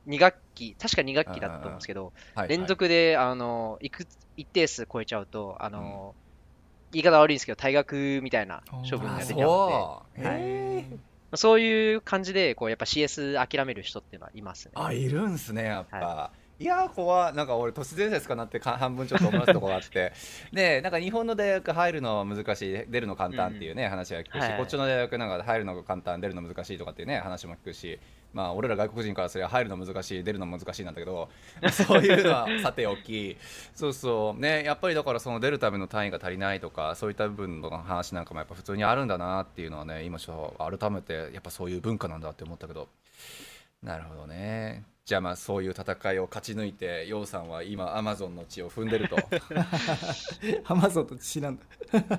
[0.08, 14.72] 2学期、確か2学期だったと思うんですけど、はいはい、連続で、あの、いく一定数超えちゃうと、あの、うん、言い方悪いんですけど、退学みたいな処分が出ちゃうので、はい、そういう感じで、こう、やっぱ CS 諦める人っていうのはいますね。
[14.76, 15.98] あ、いるんすね、やっぱ。
[15.98, 20.14] はいいやー怖なんか俺都市伝説かなって半分ちょっと思わせたところがあって。
[20.54, 22.86] でなんか日本の大学入るの難しい。
[22.88, 28.00] 出るの簡単っていうね、うん、話は聞くし、はい、こっちの大学なんか入るの簡単出るの難しいとかっていうね話も聞くし。
[28.32, 31.30] まあ俺ら外国人からすれば入るの難しい出るの難しいなんだけど
[31.72, 33.36] そういうのはさておき。
[33.74, 34.40] そうそう。
[34.40, 42.88] ねやっぱりだからその出るための単位が足りないとかそういった部分の話なんかもやっぱ普通にあるんだなっていうのはね今ちょっと改めてやっぱそういう文化なんだって思ったけど。
[43.82, 49.18] なるほどねじゃあまあそういう戦いを勝ち抜いて楊さんは今アマゾンの地を踏んでると。
[50.66, 51.64] アマゾンの血なんだ、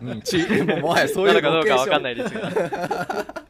[0.02, 2.48] うん、血ももはやそういうかどうか分かんないですが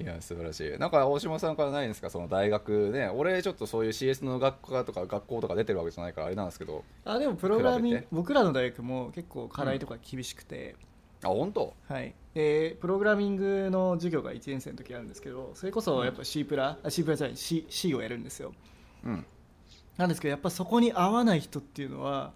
[0.00, 0.78] いや素晴らしい。
[0.78, 2.08] なんか大島さんからないんですか？
[2.08, 3.08] その大学ね。
[3.08, 6.84] 俺ちょっとそういう CS の学科とか学校とか出てるわけじゃないからあれなんですけど。
[7.04, 10.76] あでもプログラミング僕らの大学も結構課題とか厳しくて、
[11.24, 11.74] あ本当？
[11.88, 12.14] はい。
[12.34, 18.52] でプログラミングの授業が1年生の時あるんですけどそれこそやっぱ C プラ、うん、C プラじゃない C, C をやるんですよ、
[19.04, 19.26] うん、
[19.96, 22.32] なんですけどやっぱそこに合わない人っていうのは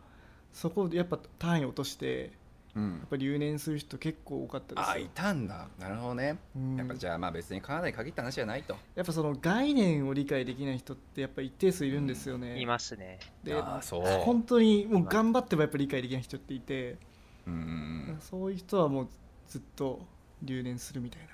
[0.53, 2.33] そこでやっぱ単位落として、
[2.75, 5.69] うん、やっぱ留年する人結構多かったですあいたんだ。
[5.79, 8.77] なるほどね、うん、やっぱじゃあまあ別にカナダに限った話じゃないと。
[8.97, 13.21] やっぱその概念を理解できない人ってやっぱ一定数いるんですよね、いますね。
[13.45, 16.99] で本当にもう頑張ってもやっぱ理解できない人っていて
[17.47, 19.09] うんそういう人はもう
[19.49, 20.01] ずっと
[20.43, 21.29] 留年するみたいな。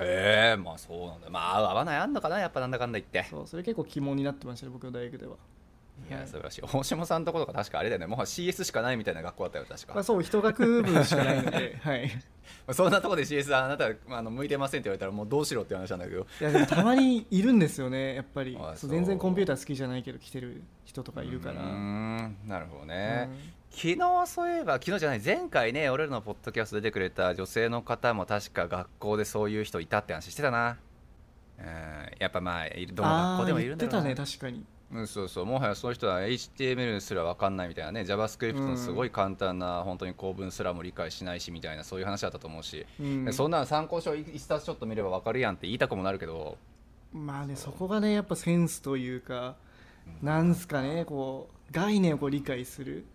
[0.00, 1.30] ええー、まあそうなんだ。
[1.30, 3.26] まあ合わないあんのかなやっぱなんだかんだ言って。
[3.28, 5.36] そうそれ結構疑問になってましたね僕の大学では。
[6.08, 8.06] いや素晴らしい大島さんのところが確かあれだよね。
[8.06, 12.10] もう CS しかないみたいな学校だったよ確か、まあ、そう一学部しかないので はい。
[12.72, 16.26] そんなところで CS あなたあの向いてませんって言われたらもうどうしろって話なんだけど。
[16.40, 18.58] いやでもたまにいるんですよねやっぱり。
[18.76, 21.62] 全然コンピューター好きじゃないけど来てる人とかいるから。
[21.62, 23.28] うんなるほどね、
[23.74, 30.76] 昨日そういえば昨日じゃない前回ね俺らのポッドキャスト出てくれた女性の方も確か学校でそういう人いたって話してたな。
[31.58, 31.66] うん
[32.18, 34.02] やっぱまあどの学校でもいるんだろうな。
[34.02, 34.64] 言ってたね確かに。
[34.92, 35.46] うん、そうそう。
[35.46, 38.02] もはやその人は HTML すら分かんないみたいなね。
[38.02, 46.58] JavaScript のすごい簡単な、本当に構文すらも理解しないしみたいなそういう話だったと思うし、うん、そんな参考書一冊ちょっと見れば分かるやんって言いたくもなるけど。
[47.12, 49.56] まあねそこがねやっぱセンスというか、
[50.20, 53.06] うん、なんすかねこう概念をこう理解する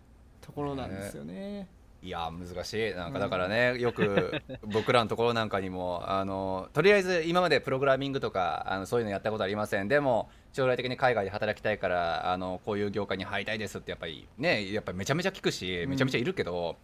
[0.48, 1.68] ところなんですよね。
[2.02, 2.94] いや難しい。
[2.94, 9.90] なんかだからね、うん、よく 僕らのところなんかにもあのとりあえず今までプログラミングとかあのそういうのやったことありません。
[9.90, 16.78] でも将来的に海外で働きたいからあのこういう業界に入りたいですってやっぱりねやっぱりめちゃめちゃ聞くしめちゃめちゃいるけど、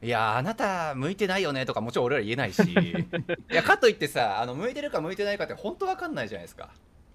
[0.00, 2.62] うん、いやあなた向いてないよねとかもちろん俺ら言えないし。
[2.72, 6.70] いやかといってさあの向いてるか向いてないかって本当わかんないじゃないですか。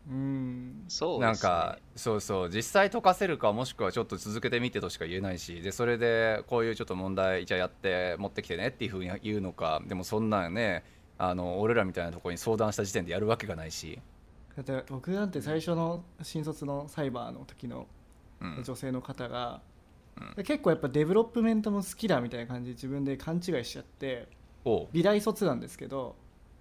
[0.09, 0.85] うん。
[0.87, 10.83] そう、ね、なんかそうそう実際解かせるかもしくはちょっと続けてみてとしか言えないしでそれでこういうちょっと問題じゃあやって持ってきてねっていうふうに言うのかでもそんなんね
[11.17, 13.99] あの俺らみたいなところに相談した時点でやるわけがないし。
[14.55, 17.85] だって僕なんて最初の新卒のサイバーの時の
[18.63, 19.61] 女性の方が、
[20.37, 24.27] うん、結構やっぱ development も好きだみたいな感じで自分で勘違いしちゃって
[24.91, 26.15] 美大卒なんですけど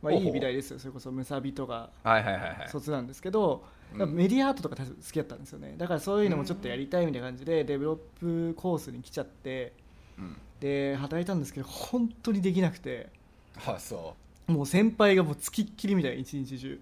[0.07, 0.79] まあ、いい美大ですよ。
[0.79, 1.91] それこそムサビとか
[2.69, 5.75] 卒なんですけど、メディアアートとか好きだったんですよね。
[5.77, 9.73] だからそういうのもちょっとやりたいみたいな感じで develop コースに来ちゃって、
[10.19, 13.09] うん、で働いたんですけど本当にできなくて。
[13.67, 14.15] あそ
[14.49, 14.53] う。
[14.53, 16.81] もう先輩がもうつきっきりみたいな一日中。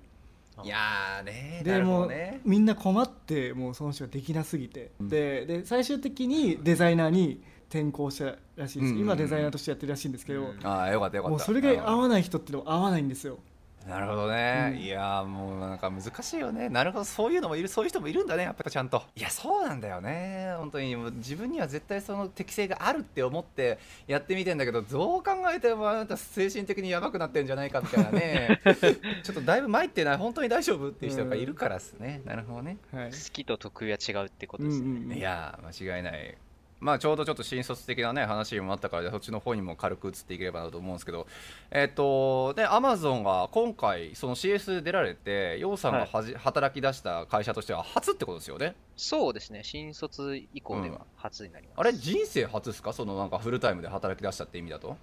[0.62, 7.42] いやねでも、ね、みんな困ってもうその人ができなすぎて、うん、でで最終的にデザイナーに
[7.74, 11.36] 転校したらしいです、うんうん、今デザイナーとしてやってるらしいんですけど、うん、ああよかったよかった。
[11.36, 13.38] もうそれが合わない人ってのは合わないんですよ。
[13.86, 16.70] なるほどね、うん、いやもうなんか難しいよね。
[16.70, 19.02] なるほどそういうのもいるそういう人もいるんだねやっぱちゃんと。
[19.14, 20.54] いやそうなんだよね。
[20.56, 28.60] 本当にもう自分には絶対その適性があるって思ってやってみてんだけどどう考えてもあなた精神的にやばくなってんじゃないかみたいなね。
[29.22, 30.16] ちょっとだいぶ参ってない。
[30.16, 36.38] 本当に大丈夫っていう人がいるからですね、なるほどね、はい、好きと得意は違うってことですね、うんうん、いや間違いない
[36.84, 41.26] まあ、ちょうどちょっと新卒的な、ね、話もあったからそっちの方にも軽く移っていければなと思うんですけど、
[41.70, 48.74] えっ、ー、とでアマゾンが今回その CS 出られて楊さんがはじ、はい、働き出した会社としては初ってことですよね？
[48.96, 52.92] そうですね新卒以降では初になります、うん、あれ人生初ですか？
[52.92, 54.98] そのなんかフルタイムで働き出したって意味だと？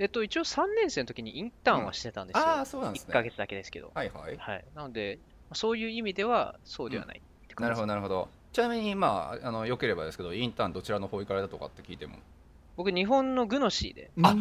[0.00, 3.10] えっと、一応3年生の時にインターンはしてたんですよ、うん、あそうなんですね。
[3.10, 3.92] 1か月だけですけど。
[3.94, 5.20] はいはい、はい、なので
[5.52, 7.22] そういう意味ではそうではない、
[7.56, 12.16] うん、なるほどなるほどちなみにまああのよければですけどインターンどちらの方行かれたとかって聞いても。
[12.76, 14.10] 僕日本のグノシーで。
[14.22, 14.34] あ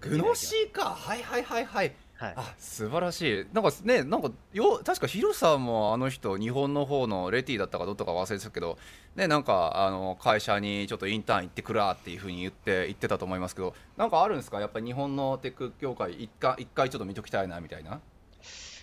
[0.00, 0.90] グノシーか。
[0.90, 1.92] はいはいはいはい。
[2.16, 3.46] はい、あ素晴らしい。
[3.52, 8.78] なんかねなんかよ確かヒロさんもあの人日本の方のレティだったかどうとか忘れてたけど
[9.16, 14.60] ねなんかあの会社にちょっとインターン行ってくらっていうふうに言って言ってたと思いますけどなんかあるんですか？
[14.60, 18.00] やっぱり日本のテック業界一回一回ちょっと見ときたいなみたいな。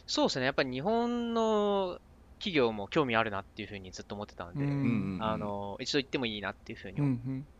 [0.05, 1.99] そうですね、やっぱり日本の
[2.41, 4.65] 企業も興味あるなっていうふうにずっと思ってたので、
[5.19, 6.99] あの一度行ってもいいなっていうふうに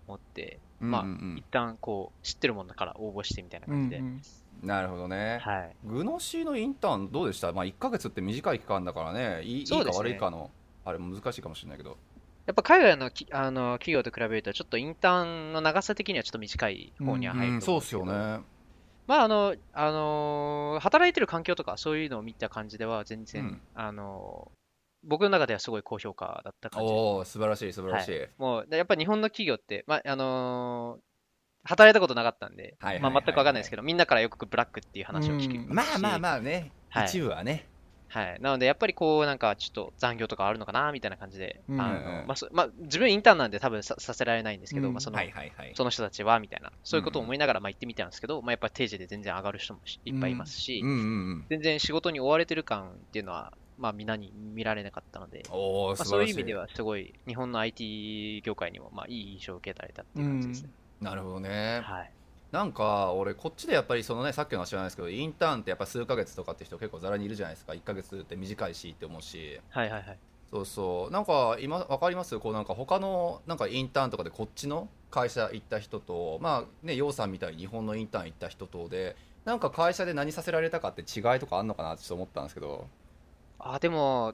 [0.07, 3.97] 思って、うんうん、まあ、うんうん、一旦こう知ってるものから応募してみたいな感じで。
[3.99, 4.21] うんうん
[4.61, 9.41] なるほどね、はい、グノシーのインターンどうでした、まあ、1か月って短い期間だからね。
[9.41, 10.51] いい,、いいか悪いかの
[10.85, 11.97] あれ難しいかもしれないけど。
[12.45, 18.43] やっぱ海外のきあの企業と比べるとちょっとインターンの長さ的にはちょっと短い方には入る、うんうん、そうっすよね。
[19.07, 24.60] まああの、あのー、働いてる環境とかそういうのを見た感じでは全然、うん、あのー、
[25.03, 37.67] 僕の中ではすごい高評価だった感じおお素晴らしい素晴らしい、はい、もうやっぱ日本の企業って、まああのー、働いたことなかったんで、まあ、全く分かんないですけど、みんなからよくブラックっていう話を聞くまあまあまあね、はい、一部はね。
[38.11, 38.37] はい。
[38.41, 50.99] なので、やっぱりこう、なんか、ちょっと残業とかあるのかな、みたいな感じで、うん、あの、まあ、まあ、自分インターンなんで多分させられないんですけど、うん、まあ、その、はいはいはい、その人たちは、みたいな、そういうことを思いながら、まあ、行ってみたんですけど、まあ、やっぱり定時で全然上がる人もいっぱいいますし、うんうんう
[51.35, 55.55] ん、全然仕事に追われてる感っていうのは、まあ、みんなに見られなかったので、ま
[55.99, 60.69] あ、そういう意味では、すごい、日本の IT 業界にも、まあ、いい印象を受けられたっていう感じですね。
[61.01, 61.81] なるほどね。
[61.83, 62.11] はい。
[62.51, 67.71] なんか俺こっちでやっぱりそのねさっきの話じゃないですけどインターンってやっぱ数ヶ月とかって人結構ざらにいるじゃないですか。
[67.71, 69.61] 1ヶ月って短いしって思うし。
[69.69, 70.17] はいはいはい。
[70.51, 71.11] そうそう。
[71.13, 72.37] なんか今分かります？
[72.39, 79.15] こうなんか他のなんかインターンとかでこっちの会社行った人とまあね楊さんみたいに日本のインターン行った人とで
[79.45, 82.85] なんか会社で何させられたかって違いとかあんのかなってちょっと思ったんですけど
[83.63, 84.33] あでも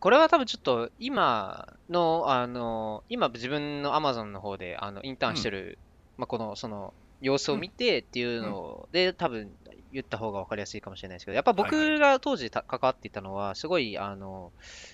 [0.00, 5.78] これは多分ちょっと今のあの今自分のアマゾンの方であのインターンしてる、
[6.16, 9.50] うん、まあ、このその様子を見てっていうので、多分
[9.92, 14.50] 言った方が分かりやすいかもしれないですけど、やっぱ僕が当時関わっていたのは、すごい、あの、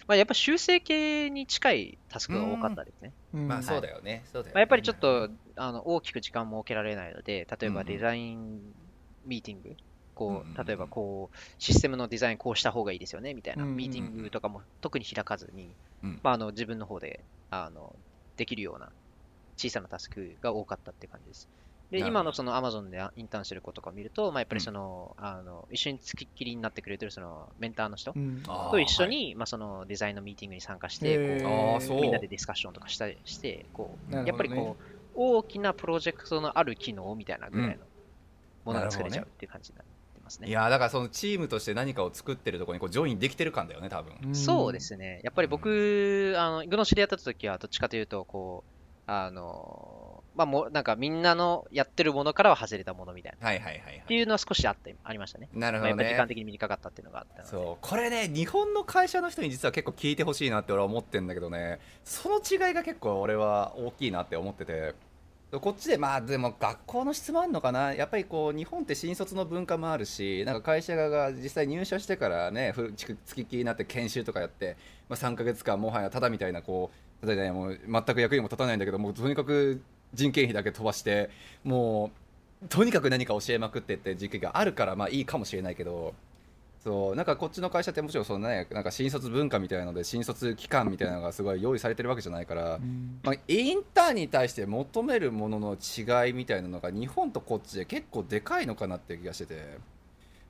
[0.07, 3.13] まあ、やっぱ修正系に近いタスクが多かったですね。
[3.33, 4.25] まあそうだよね。
[4.33, 8.61] そうだよ、ね、まあ、やっぱりちょっとあの大きく時間も設けられないので、例えばデザイン
[9.25, 9.77] ミーティング、
[10.19, 13.65] こう、例えばこう、システムのデザインこうした方がいいですよね、みたいな。
[13.65, 15.71] ミーティングとかも特に開かずに、
[16.23, 17.95] まあ、あの自分の方であの
[18.37, 18.91] できるような
[19.57, 21.49] 小さなタスクが多かったって感じです。
[21.91, 28.13] で、今のそのアマゾンでインターンしてる子とかを見ると、まあ、やっぱりその、うん、あの、一緒につきっきりになってくれてるそのメンターの人
[28.71, 31.95] と一緒に、うん、まあ、そのデザインのミーティングに参加して、こう。
[31.95, 34.83] みんなでディスカッションとかしたりして、こう、ね、やっぱりこう、
[35.15, 37.77] 大きなプロジェクトのある機能みたいなぐらいの
[38.65, 39.98] ものが作れちゃうっていう感じになって
[40.29, 40.47] ますね。
[40.47, 44.35] ねいやだからそのチームとして何かを作ってるところにこうジョインできてる感だよね、多分。
[44.35, 45.21] そうですね。
[45.25, 53.47] やっぱり僕、あの、グノ知り合った時は、どっちかというと、こう、あの、まあ、もなんかみんなのやってるものからは外れたものみたいな。
[53.47, 55.49] はいはいはい、はい、っていうのは少しあってありましたね。
[55.53, 64.95] なるほど、ね、時間的に短かったっていうのがあったそう、これね、日本の会社の人に実は結構聞いてほしいなって俺は思ってるんだけどね、その違いが結構俺は大きいなって思ってて。
[65.51, 67.95] こっちでまあでも学校の質もあるのかな？
[67.95, 72.75] やっぱりこう日本って新卒の文化もあるしなんか会社側が実際入社してからね
[73.25, 74.77] つきっきりになって研修とかやって、
[75.09, 76.91] まあ、3か月間もはやただみたいなこ
[77.23, 79.81] う例えばもう全く役にも立たないんだけどもうとにかく
[80.13, 81.31] 人件費だけ飛ばして
[81.65, 82.11] も
[82.63, 86.13] うとにかく何か教えまくってって時期があるからまあいいかもしれないけど
[86.89, 99.99] そうなんかこっちの会社ってもちろんその、ね、なんか新卒文化みたいなので新卒期間みたいなのがすごい用意されてるわけじゃないから、うん、まあ、インターンに対して求めるものの違いみたいなのが日本とこっちで結構でかいのかなっていう気がしてて。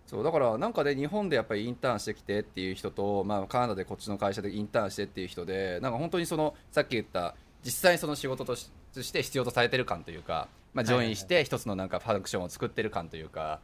[0.06, 8.70] そうだからなんかで日本でやっぱりインターンしてきてっていう人と、まあ、カナダでこっちの会社でインターンしてっていう人でなんか本当にそのさっき言った実際にその仕事とし
[9.12, 13.60] て必要とされてる感というか、まあ、ジョインして一つのなんかファンクションを作ってる感というか、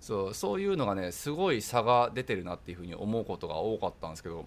[0.00, 4.46] そうそういうのがねすごい差が出てるなっていうふうに思うことが多かったんですけど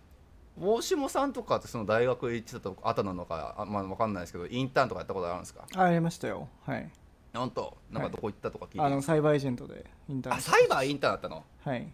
[0.59, 5.65] 大下さんとかってその大学行ってたとあたなのかあ、まあ、分かんないですけどインターンとかやったことあるんですか？
[5.75, 6.47] ありましたよ。
[6.65, 6.89] はい。
[7.33, 10.35] なんとなんかどこ行ったとか聞いて、はい、あのサイバーエージェントでインターン。
[10.37, 11.43] あサイバーインターンだったの？
[11.63, 11.87] はい。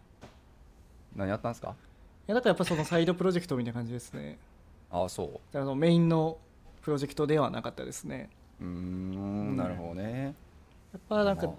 [1.15, 1.69] 何やったんですか？
[2.27, 4.37] いやだからやっぱそのサイドプロジェクトみたいな感じですね。
[4.91, 5.57] ああそう。
[5.57, 6.37] あのメインの
[6.81, 8.29] プロジェクトではなかったですね。
[8.59, 10.33] うんなるほどね。
[10.93, 11.53] やっぱなんか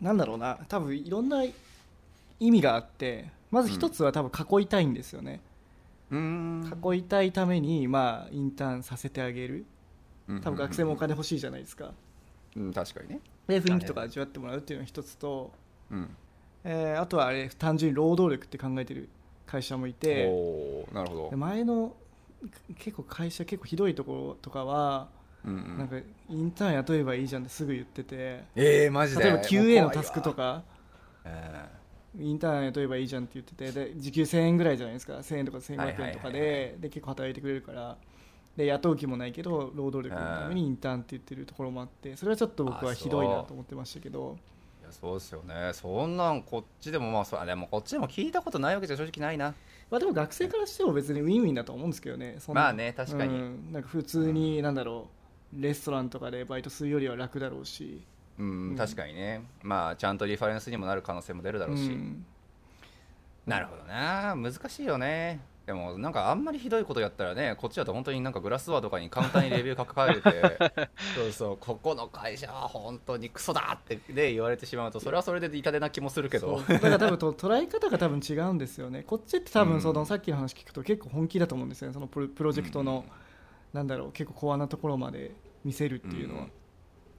[0.00, 0.58] なんだろうな。
[0.68, 1.44] 多分いろんな
[2.40, 5.40] 意味があってまず一つは多分囲いたいんですよね、
[6.10, 9.64] うん、囲いたいためにまあインターンさせてあげる。
[10.26, 11.92] 多分学生もお金欲しいじゃないですか、
[12.54, 13.20] うん、確かにね。
[13.46, 15.52] で雰囲気とか味わってもらうっていうのが一つと、
[15.90, 16.08] うん。
[16.64, 19.08] えー、あとはあれ単純に労働力って考えてる。
[19.46, 20.26] 会社もいて。
[20.92, 21.36] なるほど。
[21.38, 21.96] 前の
[22.78, 25.08] 結構会社結構ひどいところとかは、
[25.44, 25.96] うんうん、なんか
[26.28, 28.44] インターン雇えばいいじゃんってすぐ言ってて。
[28.54, 29.24] えー、マジで？
[29.24, 30.62] 例えば QA のタスクとか、
[31.24, 33.72] えー、インターン雇えばいいじゃんって言ってて。
[33.72, 35.14] で時給1000円ぐらいじゃないですか。
[35.14, 37.96] 1000円とか1500円とかで,、で結構働いてくれるから。
[38.56, 42.16] で雇う気もないけど労働力のためにインターンって言ってるところもあって。
[42.16, 44.36] それはちょっと僕はひどいなと思ってましたけど。
[44.36, 45.70] いそうですよね。
[45.74, 47.46] そんなんこっちでもまあそう。
[47.46, 49.54] でもこっちでも聞いたことないわけじゃ正直ないな。
[49.90, 52.38] まあでも学生からしても別にウィンウィンだと思うんですけどね。
[52.48, 55.17] まあね確かに、うん、なんか普通になんだろう
[55.52, 58.02] レストランとかでバイトするよりは楽だろうし。
[58.38, 59.42] うん、確かにね。
[59.62, 62.24] まあちゃんとリファレンスにもなる可能性も出るだろうし、うん、
[63.46, 64.36] なるほどな。
[64.36, 65.40] 難しいよね。
[65.68, 70.58] でもなんかあんまりひどいことやったらねこっちだと本当になんかグラスワーとかにカウンターにレビュー書かれて
[71.14, 76.62] そうそうここの会社は本当にクソだってで言われてしまうとそれはそれで痛手な気もするけど。
[76.66, 79.02] だから多分捉え方が多分違うんですよね。
[79.02, 81.94] こっちって多分その、さっきの話聞くと結構本気だと思うんですよね。
[81.94, 83.12] そのプロジェクトの、うん、
[83.72, 85.32] なんだろう結構コアなところまで
[85.64, 86.50] 見せるっていうのは、うん、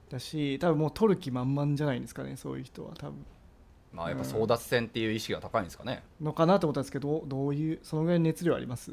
[0.08, 3.24] だし多分もう取る気満々じゃないですかねそういう人は多分。
[3.92, 8.92] まあやっぱ争奪戦っていう意識が高いんですかね、のかなと思ったんですけどどういうそのぐらい熱量あります？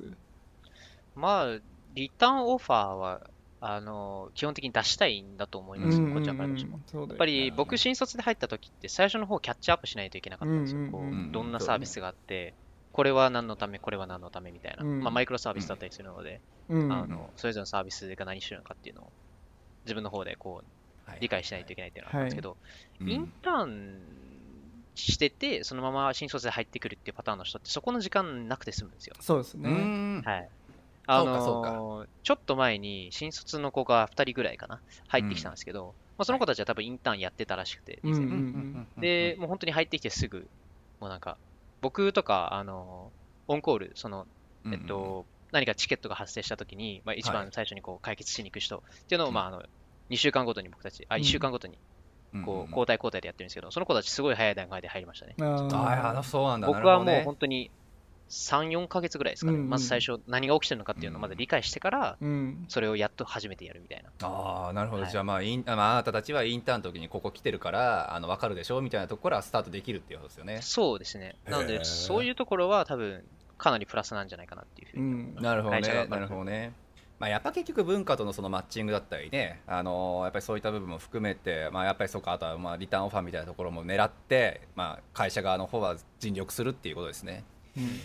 [1.15, 1.59] まあ
[1.93, 3.21] リターンオファーは
[3.61, 6.55] あの基本的に出したいんだと思います、こちらからも。
[6.55, 6.63] や
[7.03, 10.91] っぱり僕、新卒で入った時って最初の方キャッチアップしないといけなかったんですよ。
[10.91, 12.55] こうどんなサービスがあって、
[12.97, 16.73] これは何のため、これは何のためみたいな、まあ、マイクロサービスだったりするので、あ
[17.05, 19.11] のそれぞれのサービスが何してるのかっていうのを
[19.85, 22.57] 自分の方でこう理解しないといけないっていうのがあるんですけど、
[23.01, 23.99] インターン
[24.95, 29.15] してて、そのまま新卒で入ってくるっていうパターンの人って、そこの時間なくて済むんですよ。
[29.19, 30.23] そうですね。
[30.25, 30.49] はい。
[31.05, 37.99] あのー、ちょっと前に新卒の子が2人ぐらいかな、入ってきたんですけど、うん、まあ、その子たちは多分インターンやってたらしくて。
[38.97, 40.49] で、もう本当に入ってきてすぐ、
[40.99, 41.37] もうなんか、
[41.87, 44.27] 僕とか、あのー、オンコール、その、
[44.69, 45.23] えっと、うんうん、
[45.53, 49.63] 何かチケットが発生したときに、まあ、一番最初にこう解決しに行く人っていうのを、まあ、あの、
[50.09, 51.77] 2週間ごとに僕たち、あ、1週間ごとに
[52.43, 55.35] こう交代交代でやってるんですけど、その子たちすごい早い段階で入りましたね。
[55.39, 56.67] ああ、そうなんだ。
[56.67, 57.71] 僕はもう本当に
[58.29, 62.17] 3、4か月ぐらいですかね、まず最初何が起きてるのかっていうのをまだ理解してから、
[62.67, 64.27] それをやっと初めてやるみたいな。
[64.27, 65.05] ああ、なるほど。
[65.05, 70.59] じゃあ、まあ、インあなたたちはインターンの時にここ来てるから、あの分かるでしょみたいなところからスタートできるっていうことですよね。
[70.61, 71.35] そうですね。
[71.45, 73.23] なので、そういうところは多分、
[73.57, 76.07] かなりプラスなんじゃないかなっていうふうに、なるほどね。
[76.09, 76.73] なるほどね。
[77.19, 87.43] まあ、やっぱ結局文化とのそのマッチングだったりね、あのー、やっぱりそういった部分も含めて、まあ、やっぱりそうかあとはまあリターンオファーみたいなところも狙って、まあ、会社側の方は尽力するっていうことですね。
[87.75, 87.99] うん、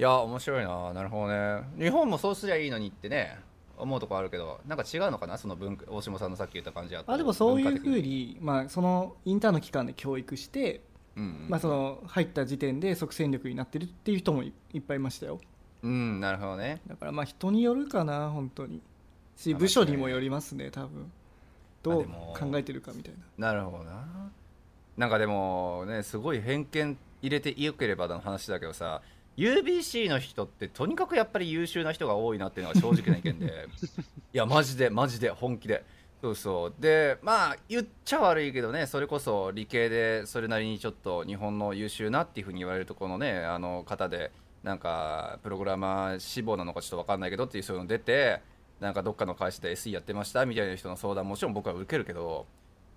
[0.00, 0.94] いや面白いな。
[0.94, 1.62] なるほどね。
[1.78, 3.38] 日本もそうすりゃいいのにってね
[3.76, 5.36] 思うとこあるけどなんか違うのかな？
[5.36, 10.80] その文大島さんのさっき言った感じあでもそういうふうに、まあ、そのインターンの期間で教育して、
[11.16, 15.38] うんうん、まあ、その入った時点で即戦力になってるっていう人もいっぱいいましたよ。
[15.82, 16.80] うんなるほどね。
[16.86, 18.80] だからまあ人によるかな本当に。
[19.36, 21.12] し部署にもよりますね多分。
[21.82, 23.52] どう考えてるかみたいな。
[23.52, 24.30] なるほどな。
[24.96, 29.02] なんかでもねすごい偏見入れてよければの話だけどさ
[29.36, 33.68] UBC の人ってとにかくやっぱり優秀な人が多いなっていうのが正直な意見で。
[34.32, 35.84] いやマジでマジで本気で。
[36.20, 36.74] そうそう。
[36.78, 44.30] でまあ言っちゃ悪いけどねそれこそ理系でそれなりにちょっと日本の優秀なっていうふうに言われるところのねあの方で
[44.62, 48.42] なんかプログラマー志望なのかちょっと分かんないけどっていうそういうの出て
[48.80, 52.46] なんかどっかの会社で SE やってましたみたいな人の相談もちろん僕は受けるけど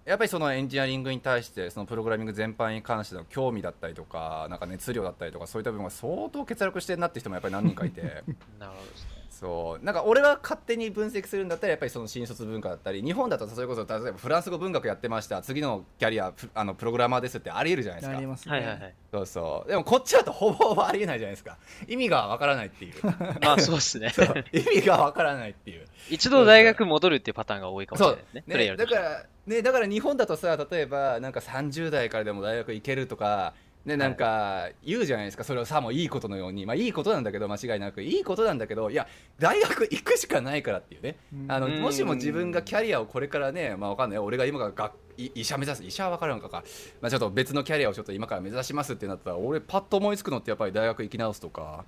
[0.06, 8.02] やっぱりそのエンジニアリングに対してそのプログラミング全般に関しての興味だったりとかなんか熱量だったりとかそういった部分が相当欠落してるなって人もやっぱり何人かいて。
[8.60, 9.24] なるほどですね。
[9.30, 9.84] そう。
[9.84, 15.42] なんか俺が勝手に分析するんだったらやっぱりその新卒文化だったり日本だとそれこそ例えばフランス語文学やってました。
[15.42, 18.18] 次のキャリアあのプログラマーですってありえるじゃないですか。
[18.18, 19.70] ありますね、はいはいはい、そうそう。
[19.70, 21.58] でもこっちだとほぼほぼありえないじゃないですか。
[21.88, 22.94] 意味がわからないっていう。
[23.42, 24.14] まあそうですね。
[24.54, 25.88] 意味がわからないっていう。
[26.10, 28.58] 一度大学戻るっていうパターンが多いかもしれないですね。
[28.58, 28.76] ね。
[28.78, 33.54] だからねだから日本だとさ例えばなんか30代からでも大学行けるとか
[33.86, 35.44] ね、なんか言うじゃないですか。
[35.44, 38.02] それをさもいいことのように、まあ、いいことなんだけど間違いなく。
[38.02, 39.08] いいことなんだけどいや
[39.40, 41.18] 大学行くしかないからっていうね。
[41.50, 44.20] あのもしも自分がキャリアをこれからね、まあ、わかんない。
[44.20, 45.84] 俺が今が学医者目指す。
[45.84, 46.64] 医者は分からんかか、
[47.02, 51.84] まあ、ちょっと別のキャリアをちょっと今から目指しますってなったら俺パッと思いつくのってやっぱり大学行き直すとか、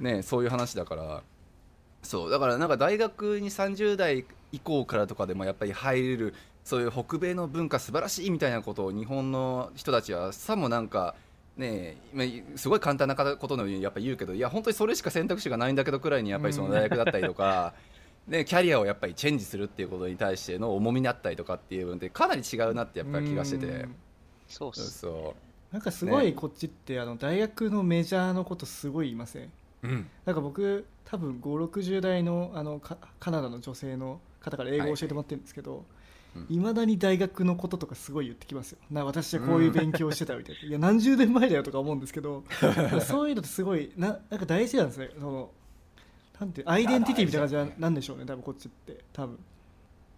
[0.00, 1.22] ね、そういう話だから。
[2.02, 2.30] そう。
[2.30, 6.34] だからなんか大学に30代以降からとかでもやっぱり入れる
[6.70, 11.16] そういう北米の文化素晴らしいみたいなことを日本の人たちはさもなんか
[11.56, 11.96] ね
[12.54, 17.74] すごい簡単なことのようにやっぱ言うけどいや本当にそれしか選択肢がないんだけどくらいにやっぱりその大学だったりとか。
[18.28, 23.88] ね、キャリアをやっぱりチェンジするっていうことに対しての重みだったりとかっていう部分でかなり違うなってやっぱり気がしてて。
[24.46, 25.34] そうそ
[25.72, 25.74] う。
[25.74, 29.50] なんかすごいこっちって、ね、あの大学のメジャーのことすごい言いません、
[29.82, 35.82] うん、なんか僕多分560代のあのカナダの女性の方から英語を教えてもらってるんですけど、はい
[36.48, 38.78] いまだに大学のこととかすごい言ってきますよ。
[38.90, 42.44] な私はこういう勉強をしてたみたいな、いや何十年前だよとか思うんですけど。
[43.02, 45.10] そういうのってすごいななんか大事なんですね。
[45.18, 45.50] その
[46.38, 49.04] なんてアイデンティティみたいな感じなんでしょうね多分こっちって。
[49.12, 49.38] 多分。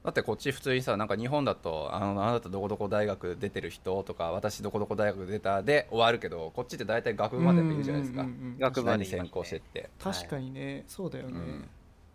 [0.05, 8.27] だってこっち普通にさなんか日本だとあのあなたどこどこ大学出てる人とか私どこどこ大学出たで終わるけどこっちって大体学部までって言うじゃないですか、
[8.59, 11.69] 学部まで専攻してって、確かにね、そうだよね、うん、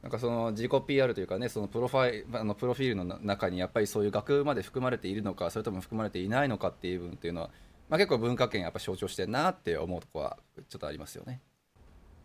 [0.07, 7.49] なんかその自己 PR というかねそのプロファイあのプロフィールの中にやっぱりそういう学部まで含まれているのかそれとも含まれていないのかっていう部分っていうのは、
[7.89, 10.37] まあ、結構文化圏やっぱ象徴してるなって思うとこは
[10.69, 11.41] ちょっとありますよね。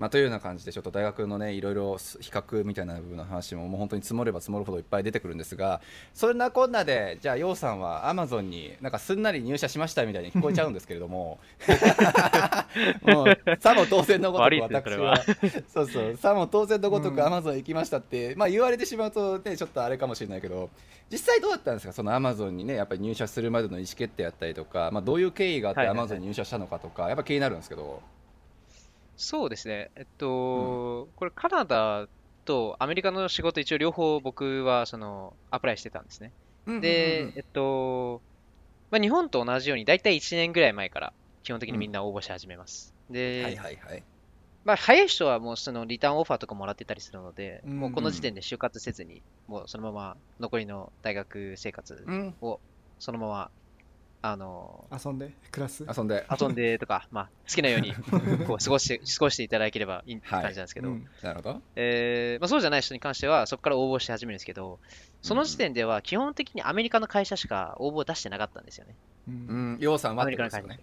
[0.03, 5.81] まあ、というような感じでちょっと大学のねいろいろ比較みたいな部分の話ももう本当に積もれば積もるほどいっぱい出てくるんですが
[6.13, 11.39] そんなこんなでじゃあ楊さんはアマゾンになんかすんなり入社しましたみたいに聞こえちゃうんですけれども
[13.03, 15.23] もうさも当然のごとく私は。
[15.73, 20.69] そうそうさも当然のごとくアマゾン行きましたって、まあ、言われてしまうとねちょっとあれかもしれないけど
[21.11, 21.93] 実際どうだったんですか？
[21.93, 28.03] そのアマゾンにねやっぱり入社するまでの意思決定やったりとか、まあ、どういう経緯があってアマゾンに入社したのかとか、やっぱ気になるんですけど。
[29.17, 29.91] そうですね。
[29.97, 32.07] えっと、これカナダ
[32.45, 36.33] とアメリカの仕事一応両方僕はそのアプライしてたんですね。
[36.81, 38.23] で、えっと、
[38.91, 42.95] まあ、日本と同じように大体1年ぐらい前から基本的にみんな応募し始めます。
[43.09, 44.05] うん、で、はいはいはい。
[44.65, 52.07] まあ、早い人はもうそのリターンオファーとかもらってたりするので、うんうん、もうこの時点で就活せずに、もうそのまま残りの大学生活
[52.41, 52.61] を
[52.99, 53.51] そのまま
[54.25, 55.33] あの遊んで？
[55.51, 55.85] クラス？
[55.85, 56.25] 遊んで。
[56.41, 57.93] 遊んでとか、 まあ、好きなように
[58.47, 64.79] こう過ごして過ごしていただければいいって感じなんですけど、はいうん、なるほど、えーまあ、そうじゃない人に関してはそこから応募し始めるんですけど
[65.23, 68.95] その時点では基本的にアメリカの会社しか応募を出してなかったんですよね。
[69.29, 70.81] うん、ようさんは、ね、アメリカの会社。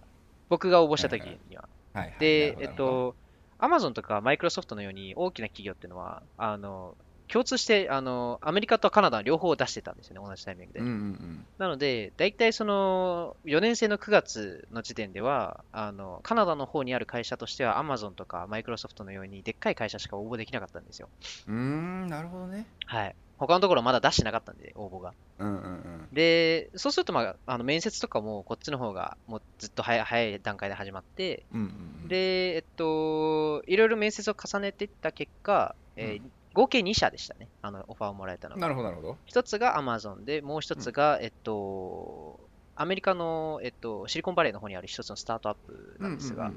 [0.50, 1.70] 僕が応募した時には。
[1.94, 3.16] はいはい、で、えっと、
[3.58, 6.96] アマゾンとかマイクロソフトのように大きな企業っていうのは、あの
[7.32, 10.80] 共通して、あの、アメリカとカナダ両方出してたんですよね、同じタイミングで。
[10.80, 21.10] うんうんうん、なので、大体その、4年生の9月の時点では、あの、カナダの方にある会社としては、アマゾンとかマイクロソフトのように、でっかい会社しか応募できなかったんですよ。
[21.48, 22.66] うん、なるほどね。
[22.86, 23.16] はい。
[23.40, 25.14] 他のところまだ出してなかったんで、応募が。
[25.40, 31.66] うんうんうん、で、そうすると、まあ、あの面接とかもこっちの方がもうずっと早早い段階で始まって、うんうん
[32.04, 36.22] うん、で、えっと、いろいろ面接を重ねていった結果、えー、
[36.54, 38.62] 合計2社でしたね、あのオファーをもらえたのが。
[38.62, 39.18] なるほど、なるほど。
[39.26, 42.40] 一つが Amazon で、もう一つが、うん、えっと、
[42.76, 46.52] アメリカの、えっと、シリコンバレーの方にある一つのスタートアップなんですが、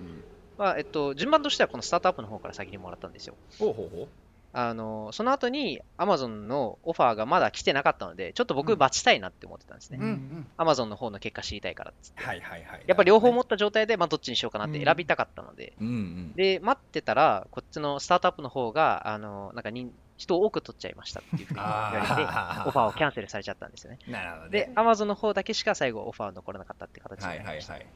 [0.56, 3.34] まあえっと、順番としてはこのスタートアップの方から先にもらったんですよ。
[3.58, 4.08] ほうほうほう
[4.54, 9.98] あのその後に Amazon のオファーがまだ来てなかったので、ちょっと僕、待ちたいなって思ってたんですね。
[10.00, 12.22] うん、Amazon の方の結果知りたいからっつって。
[12.22, 19.70] はいはいはい、やっぱり両方持った状態で、まあ、どっちにしようかなって選びたかったので、うんうん、で、待ってたら、こっちのスタートアップの方が、あのなんか
[20.18, 22.22] 人を多く取っちゃいましたっていうふうに言われて、
[22.68, 23.98] オファーをキャンセルされちゃったんですよね。
[24.06, 27.72] なるほど、ね、で、Amazon の方だけしか最後オファー残らなかったって形になりました。
[27.72, 27.92] はいはいはい。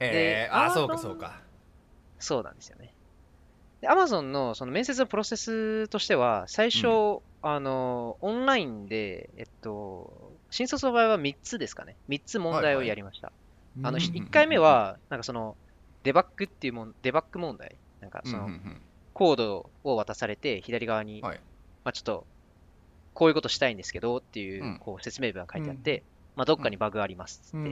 [0.00, 1.40] えー、あ、そうかそうか。
[2.18, 2.94] そうなんですよね。
[3.80, 11.96] で、Amazon のその面接のプロセスとしては、最初、うん、あの、オンラインで、えっと、新卒の場合は3つですかね。
[12.08, 13.28] 3つ問題をやりました。
[13.28, 13.32] は
[13.78, 15.56] いはい、あの、1回目は、なんかその、
[16.02, 17.76] デバッグっていうもん、デバッグ問題。
[18.00, 18.48] なんかその、
[19.12, 21.40] コードを渡されて、左側に、はい、
[21.84, 22.26] まあちょっと、
[23.12, 26.04] こういうことしたいんですけどっていう、こう説明文が書いてあって、うん、
[26.36, 27.70] まあどっかにバグがありますって、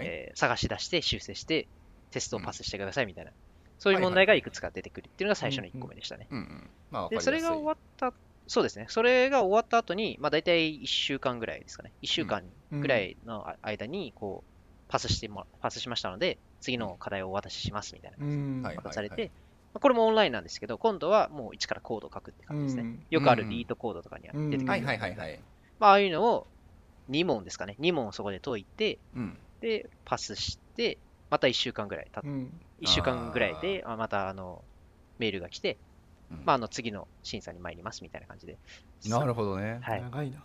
[0.00, 1.66] え探し出して修正して
[2.10, 3.32] テストをパスしてくださいみたいな
[3.78, 6.28] そういう問題がいくつか出てくるっていうのが最初の1個目でしたね。
[7.10, 8.12] で、それが終わった、
[8.46, 14.50] そうですね、それが終わった後に、まあ大体1週間ぐらいですかね、1週間ぐらいの間に、こう、
[14.88, 19.30] パスしても、パスしましたので、次の課題をお渡ししますみたいな感じで渡されて、
[19.74, 22.98] これもオンラインなんですけど、今度はもう一からコードを書くって感じですね。
[23.10, 24.68] よくあるリートコードとかには出てくる。
[24.68, 25.40] はいはいはいはい。
[25.80, 26.46] まあ、ああいうのを
[27.10, 27.76] 2問ですかね。
[27.80, 28.98] 2問そこで解いて、
[29.60, 30.98] で、パスして、
[31.30, 32.48] また1週間ぐらい経っ
[32.84, 34.62] 1週間ぐらいで、またあの
[35.18, 35.78] メールが来て、
[36.30, 38.56] うん、まあ、あの次の審査に参りますみたいな感じで。
[39.08, 39.78] なるほどね。
[39.82, 40.42] はい、長いな。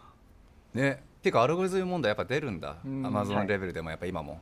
[0.74, 4.40] ね、ていうか、アルゴリズム問題やっぱ出るんだ、アマゾンレベルでもやっぱ今も。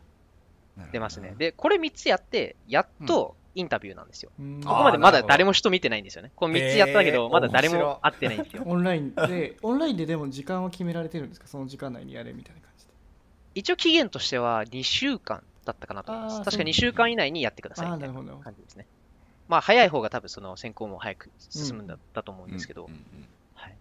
[0.91, 1.33] 出ますね。
[1.37, 4.31] で、これ3つやって、やっとインタビューなんですよ。
[4.63, 6.31] ここまでまだ誰も人見てないんですよね。
[6.35, 8.63] この3つやったけど、まだ誰も会ってないんですよ。
[8.67, 11.47] オンラインで、オンラインででも時間は決められてるんですか？
[11.47, 12.91] その時間内にやれみたいな感じで。
[13.55, 16.41] 一応期限としては2週間だったかなと思います。
[16.43, 18.13] 確か2週間以内にやってくださいみたいな
[18.43, 18.87] 感じですね。
[19.47, 22.89] まあ、早い方が多分その選考も早く進むんだ,、だと思うんですけど、
[23.53, 23.77] はい。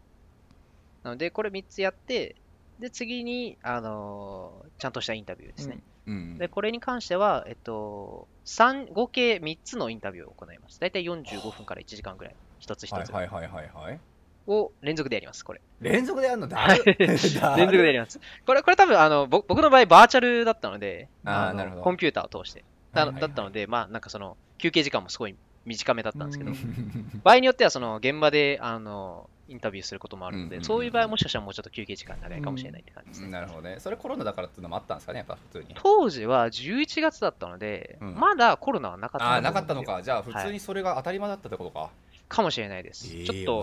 [1.02, 2.36] なので、これ3つやって、
[2.78, 5.78] で、次に、あのー、ちゃんとしたインタビューですね。
[6.06, 10.78] うん、で、これに関しては、えっと、3、合計3つのインタビューを行います。
[10.78, 12.92] だいたい45分から1時間ぐらい、一つ一つ。
[13.12, 14.00] はいはいはいはい、はい。
[14.46, 15.60] を連続でやります、これ。
[15.80, 16.48] 連続でやるの？
[16.48, 16.66] だ
[16.98, 18.20] 連続でやります。
[18.46, 26.52] これ、これ多分、あの、僕の場合、バーチャルだったので、あなるほどコンピューターを通して、だだったので、まあ、なんかその、休憩時間もすごい短めだったんですけど、
[27.22, 33.76] 場合によっては、その、現場で、あの、インタビューすることもあるので、そういう場合はもしかしたらもうちょっと休憩時間長いかもしれないって感じですね、うん、なるほどね。
[33.78, 35.74] それコロナだからっていうのもあったんですかね、やっぱ普通に。
[35.74, 40.02] 当時は11月だったので、うん、まだコロナはなかったあなかったのか。
[40.02, 41.78] じゃあ普通にそれが当たり前だったってことか。
[41.78, 41.90] はい、
[42.28, 43.08] かもしれないです。
[43.08, 43.62] ちょっ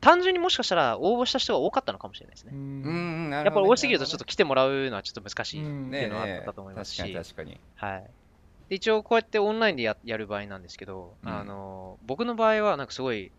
[0.00, 2.52] 単純にもしかしたら応募した人が多かったのかもしれないですね。
[2.54, 7.02] うんやっぱり多すぎるとちょっと来てもらうのはちょっと難しいっていうのはあったと思いますし。
[7.02, 7.92] ね、確かに確かに。
[7.92, 8.10] はい。
[8.70, 13.32] 一応こうやってオンラインでややる場合なんですけど、うん、あの僕の場合はなんかすごい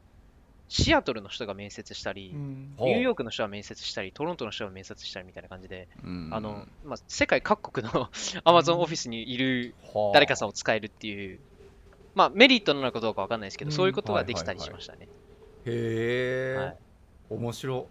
[0.68, 8.10] シアトルの人が面接したり、うん、ニューヨークの人が面接したり、トロントの人が面接したりみたいな感じで、うん、あのまあ、世界各国の
[8.46, 9.76] アマゾンオフィスにいる
[10.14, 11.40] 誰かさんを使えるっていう、
[12.16, 15.00] まあ、メリットなのかどうかわかんないですけど、そういうことができたりしましたね。
[15.00, 15.21] はいはいはい
[15.66, 16.78] へえ、はい、
[17.30, 17.88] 面白。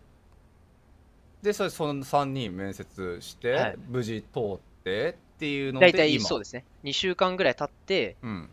[1.43, 6.65] でそれその3人面接して、はい、無事通ってっていうので大体そうですね。
[6.85, 8.49] 2週間ぐらい経って、うん、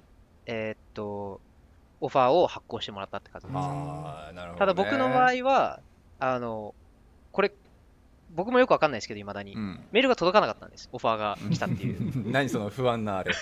[0.46, 1.42] えー、っと
[2.00, 5.82] オファーを発行してもらったって感じです、あなるほど、ね、ただ僕の場合は
[6.20, 6.74] あの
[7.32, 7.52] これ
[8.36, 11.98] 僕もよくわかんないですけど、いまだに、うん、メールが届かなかったんです、オファーが来たっていう。
[12.30, 13.34] 何その不安なあれ。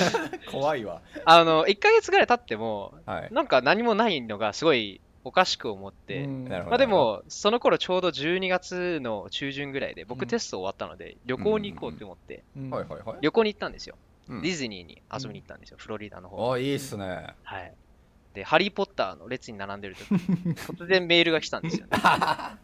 [0.50, 1.00] 怖いわ。
[1.24, 12.44] あの、1か月ぐらい経っても、はい、なんか何もないのがすごいおかしく思って、まあ、でも、その頃ちょうど12月の中旬ぐらいで、僕テスト終わったので、旅行に行こうって思って、
[13.20, 13.96] 旅行に行ったんですよ。
[14.28, 16.52] ディズニーに遊びに行ったんですよ、フロリダの方。
[16.52, 17.34] あ、いいっすね。
[17.42, 17.72] はい。
[18.34, 20.06] で、ハリー・ポッターの列に並んでる時
[20.76, 21.92] 突然メールが来たんですよね。
[22.02, 22.58] ア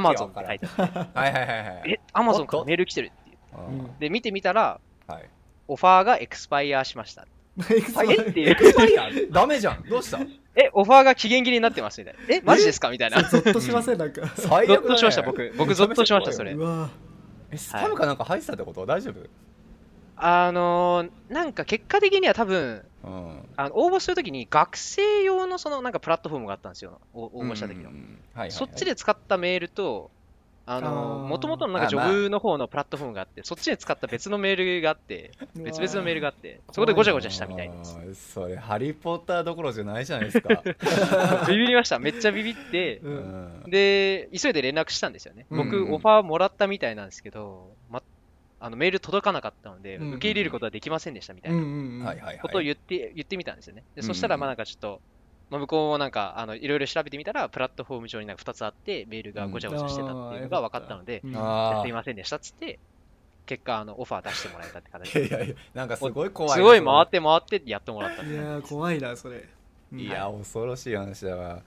[0.00, 1.18] マゾンって書いてあって。
[1.18, 1.90] はいはいはいはい。
[1.92, 3.36] え、アマゾンからメール来てるっていう。
[3.98, 5.28] で、見てみたら、はい、
[5.68, 7.26] オファーがエクスパイアしました。
[7.70, 8.50] エクスパイアっていう。
[8.50, 9.10] エクスパイア？
[9.30, 9.82] ダメじゃん。
[9.88, 10.18] どうした？
[10.56, 12.20] え、オファーが期限切れになってますみたいな。
[12.28, 13.22] え、マジですかみたいな。
[13.22, 14.26] ゾッとしません、なんか。
[14.36, 15.52] 最悪、ゾッとしました、僕。
[15.56, 16.56] 僕、ゾッとしました、それ。
[17.52, 19.28] え、スパムかなんか入ってたってこと、大丈夫？
[20.22, 27.90] あのー、なんか結果的には多分、うん、あの応募するときに学生用のそのなんかプラットフォームがあったんですよ、応募した時の。
[28.50, 30.10] そっちで使ったメールと、
[30.72, 38.32] あのもともとのなんかジョブの方のプラットフォームがあって、そっちに使った別のメールがあって、別々のメールがあって、そこでごちゃごちゃしたみたいです。
[38.32, 40.62] それ、ハリー・ポッターどころじゃないじゃないですか。
[41.50, 41.98] ビビりました。
[41.98, 45.46] めっちゃビビって、うん、で、急いで連絡したんですよね。
[45.50, 48.00] 僕、うん、オファーもらったみたいなんですけど、ま、
[48.60, 53.82] あのメール届かなかったので、受け入れることはできませんでしたみたいなことを言って言ってみたんですよね。
[53.96, 55.00] でそしたら、まあなんかちょっと、
[55.50, 62.78] まあ、向こうもなんかあのいろいろ調べてみたらプラットフォーム上になんか2つあってメールがごちゃごちゃしてたっていうのが分かったので、うん、すいませんでしたっつって
[63.46, 66.52] 結果あのオファー出してもらえたって形でいやいやなんかすごい怖い。
[66.52, 69.48] すごい回って回ってやってもらったいや怖いなそれ。
[69.92, 71.62] いや、恐ろしい話だわ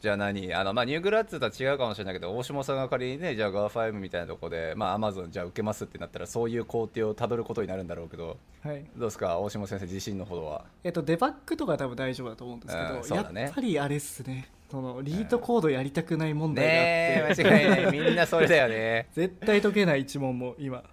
[0.00, 0.54] じゃあ何？
[0.54, 9.38] あの、まあ、ニューグラッツとは違うかもしれないけど大島さんが仮にねじゃあ GAFA5 みたいなとこでまあアマゾンじゃあ受けますってなったらそういう工程をたどることになるんだろうけど、はい、どうですか？
[9.38, 10.64] 大島先生自身のほどは。
[10.84, 14.48] えっとデバッグとか多分大丈夫だと思うんですけど、うんね、やっぱりあれっすね。
[14.70, 16.64] そのリートコードやりたくない問題
[17.24, 17.92] があって、ね、間違いない。
[18.06, 19.08] みんなそれだよね。
[19.14, 20.84] 絶対解けない一問も今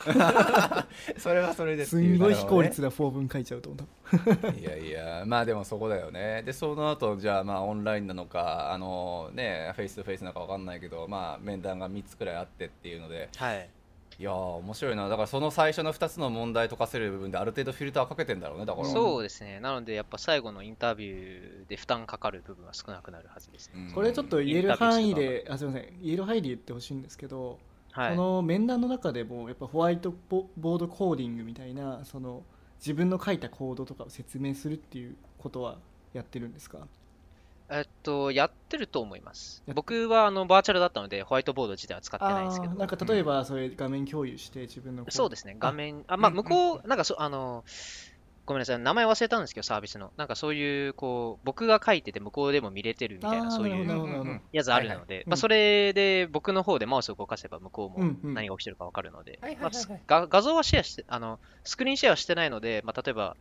[1.18, 4.58] それはそれですすんごい非効率な4文書いちゃうと思う。
[4.58, 6.42] いやいやまあでもそこだよね。
[6.42, 13.68] でその後じゃあまあオンラインなのかあのねフェイスとフェイスなのか分かんないけどまあ面談が3つくらいあってっていうので、はい、
[14.18, 15.08] いや面白いな。
[15.08, 18.86] だからその最初の2つの問題解かせる部分である程度フィルターかけてんだろうねだから。
[18.86, 19.60] そうですね。
[19.60, 25.92] なのでやっぱ最後のインタビューで負担かかる部分は少なくなるはずですね、これちょっと言える範囲であすみません。
[26.02, 27.58] 言える範囲で言ってほしいんですけど
[27.92, 32.42] はい、その面談の中でもやっぱホワイトボードコーディングみたいなその
[32.78, 35.76] 自分の書いたコードとかを説明するっていうことは
[36.12, 36.86] やってるんですか？
[37.72, 39.62] えっと、やってると思います。
[39.76, 42.74] 僕はあのバーチャルだったので、ホワイトボード自体は使ってないんですけど。
[42.74, 47.62] なんか例えば、それ画面共有して自分の、そうですね、画面、あ、まあ、向こう、なんかそ、あの、
[48.50, 50.10] ごめんなさい、名前忘れたんですけど、サービスの。
[50.16, 59.38] なんかそういう、こう、僕が書いてて向こうでも見れてるみたいな、そういうやつあるので、まあ、それで僕の方でマウスを動かせば向こうも何が起きてるか分かるので、
[60.08, 63.36] 画像はシェアして、あの、スクリーンシェアはしてないので、まあ、例えば、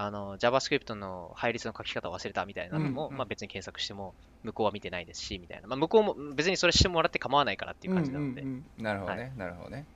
[0.00, 9.86] あの JavaScript の配列の書き方を忘れたみたいなのも、うんうん、まあ、別に検索しても向こうは見てないですしみたいな、まあ、向こうも別にそれしてもらって構わないからっていう感じなので、うんうんうん、なるほどね、はい、なるほどね。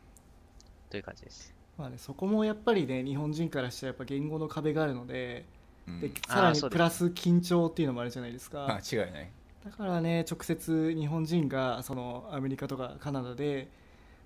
[0.91, 5.45] という感じですまあね、そこもやっぱりね日本人からしたらやっぱ言語の壁があるので
[5.89, 8.81] うん、でさらにプラス緊張っていうのもあるじゃないですか。
[8.93, 9.31] 違いない。
[9.65, 13.69] だからね直接日本人がそのアメリカとかカナダで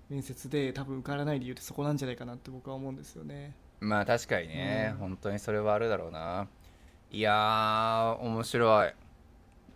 [0.07, 3.55] 面接で多分受からない理由ってそこなんじゃないかなって僕は思うんですよね。
[3.79, 6.47] まあ確かにね、うん、本当にそれはあるだろうな。
[7.09, 8.93] いや面白い。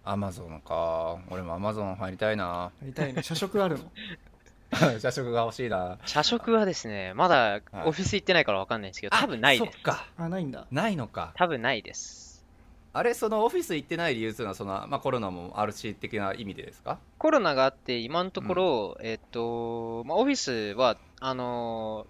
[0.03, 1.19] アマゾンか。
[1.32, 2.71] 俺もアマゾン入りたいな。
[2.79, 3.23] 入りたいね。
[3.23, 3.91] 社食あるの？
[4.99, 5.97] 社食が欲しいな。
[6.05, 9.74] 社食はですね、まだオフィス行ってないから分かんないんですけど、多分ないです。
[9.74, 10.07] そっか。
[10.17, 10.65] あ、ないんだ。
[10.72, 11.34] ないのか。
[11.36, 12.45] 多分ないです。
[12.93, 16.99] あれそのオフィス行ってない理由というのはその、まあ、コロナもあるし的な意味でですか？
[17.19, 22.05] コロナがあって今のところ、うん、えっと、まあ、オフィスはあの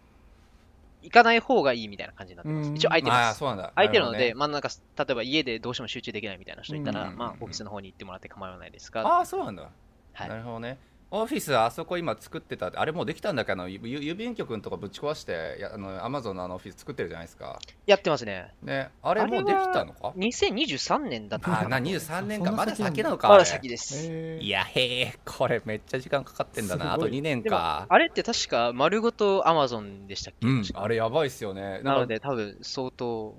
[1.04, 2.72] ー、行かない方がいいみたいな感じになってます。
[2.74, 3.40] 一応空いてます。
[3.40, 9.02] そうなんだ空いてるので、ね、まあなんか、例えば家でどうしても集中できないみたいな人いたら、まあオフィスの方に行ってもらって構わないですが。
[9.02, 9.70] ああ、そうなんだ。
[10.14, 10.78] はい、なるほどね。
[11.14, 13.54] オフィスあそこ今作ってたあれもうできたんだけ？
[13.54, 17.60] ど郵便局のとこぶち壊してやあのアマゾンのあのオフィス作ってるじゃないですか？
[17.86, 18.54] やってますね。
[18.64, 22.52] ねあれもうできたのか？2023年だったあな23年か。
[22.54, 23.28] まだ先なのか。
[23.28, 24.10] まだ先です。
[24.40, 26.94] いやへえこれめっちゃ時間かかってんだな。
[26.94, 27.86] あと2年か。
[27.90, 31.82] あれって確か丸ごとアマゾンでしたっけ、うん、あれやばいっすよね。
[31.84, 33.36] なので多分相当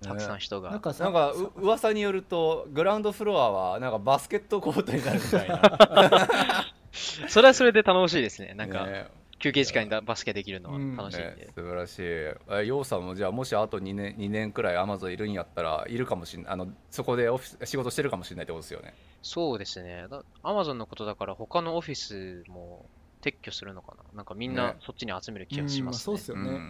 [0.00, 6.66] たくさん人が、なんかなんかう噂によるとグラウンドフロアはなんかバスケットコートになるみたいな
[7.28, 8.54] それはそれで楽しいですね。
[8.54, 9.06] なんか、ね、
[9.38, 11.46] 休憩時間にバスケできるのは楽しいんで。
[11.46, 12.02] ね、素晴らしい。
[12.02, 16.52] え、ようさんもじゃあもしあと2年 ,2 年くらいアマゾンいるんやったらいるかもしれない。
[16.52, 18.94] あのそこでオフィス仕事してるかもしれないってことですよね。
[19.22, 20.06] そうですね。
[20.42, 22.86] アマゾンのことだから他のオフィスも
[23.26, 24.04] 撤去するのかな？
[24.18, 26.02] なんかみんなそっちに集める気がします、ね。
[26.02, 26.60] そうですよね、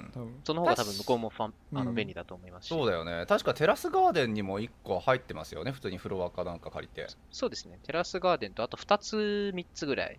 [0.45, 3.27] その方が多分向こうもファンあの便利だと思いますそうだよね。
[3.29, 7.07] 確かテラスガーデンにも1個入ってますよね普通にフロアかなんか借りて。
[7.31, 7.79] そうですね。
[7.83, 10.19] テラスガーデンとあと2つ3つぐらい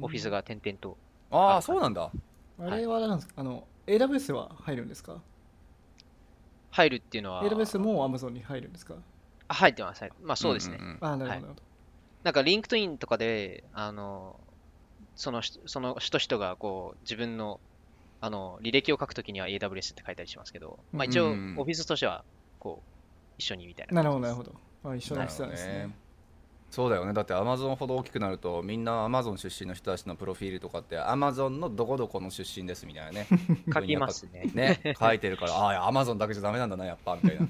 [0.00, 0.98] オフィスが点々と
[1.30, 2.10] ああそうなんだ。
[2.58, 3.34] あれはなんですか？
[3.36, 5.22] あの AWS は入るんですか？
[6.70, 7.44] 入るっていうのは。
[7.44, 8.94] AWS も Amazon に入るんですか？
[9.48, 10.04] あ入ってます。
[10.22, 11.56] まあそうですね、うんうんうん、あなるほど、はい、
[12.22, 14.38] なんか LinkedIn とかであの
[15.20, 17.60] そのその人人がこう自分の
[18.22, 22.24] あの履歴を書くときには AWS って書いたりしますけど、まあ、一応オフィスとしては
[22.58, 24.52] こう一緒にみたいななるほどなるほど。
[24.82, 25.90] あ一緒の人ですね。
[26.70, 27.12] そうだよね。
[27.12, 33.26] だってアマゾンほど大きくなるとみんなアマゾン出身の人たちのプロフィールとかってアマゾンのどこどこの出身ですみたいなね。
[33.74, 34.50] 書きますね。
[34.54, 37.46] ね書いてるからああアマゾンだけじゃダメなんだなやっぱみたいな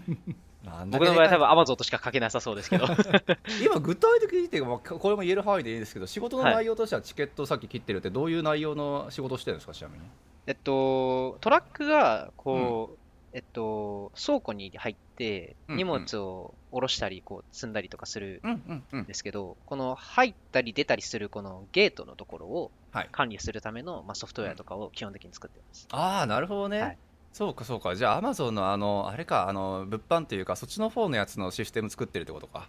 [0.63, 2.87] 僕の場合は多分アマゾンとしか書けなさそうですけど。
[3.65, 10.05] 今具体的に言ってこれも言える範囲でいいですけど仕事の内容としてはチケットさっき切ってるってどういう内容の仕事してるんですかちなみに？
[10.47, 12.99] えっとトラックがこう、
[13.33, 22.71] えっと、倉庫に入って、荷物を下ろしたり、こう、積んだりとかするんですけど、この入ったり出たりするこのゲートのところを
[23.13, 25.87] 管理するための、まあ、ソフトウェアとかを基本的に作ってます。
[25.93, 26.81] ああ、なるほどね。
[26.81, 26.99] はい
[27.33, 27.95] そうかそうか。
[27.95, 32.69] じゃあアマゾンのあのあれかあの物販というかそっちの方のやつのシステム作ってるってことか。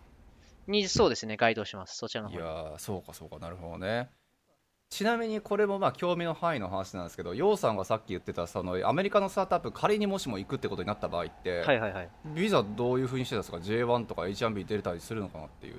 [0.67, 1.37] にそうですね。
[1.37, 1.97] 該当します。
[1.97, 3.39] そちらの方いやそうかそうか。
[3.39, 4.09] なるほどね。
[4.91, 15.75] ちなみにこれもまあ興味の範囲の話なんですけど、ヨウさんがさっき言ってたそのアメリカのスタートアップ、仮にもしも行くってことになった場合って、はいはいはい、ビザどういうふうにしてたんですか、J1 とか H1B 出れたりするのかなっていう。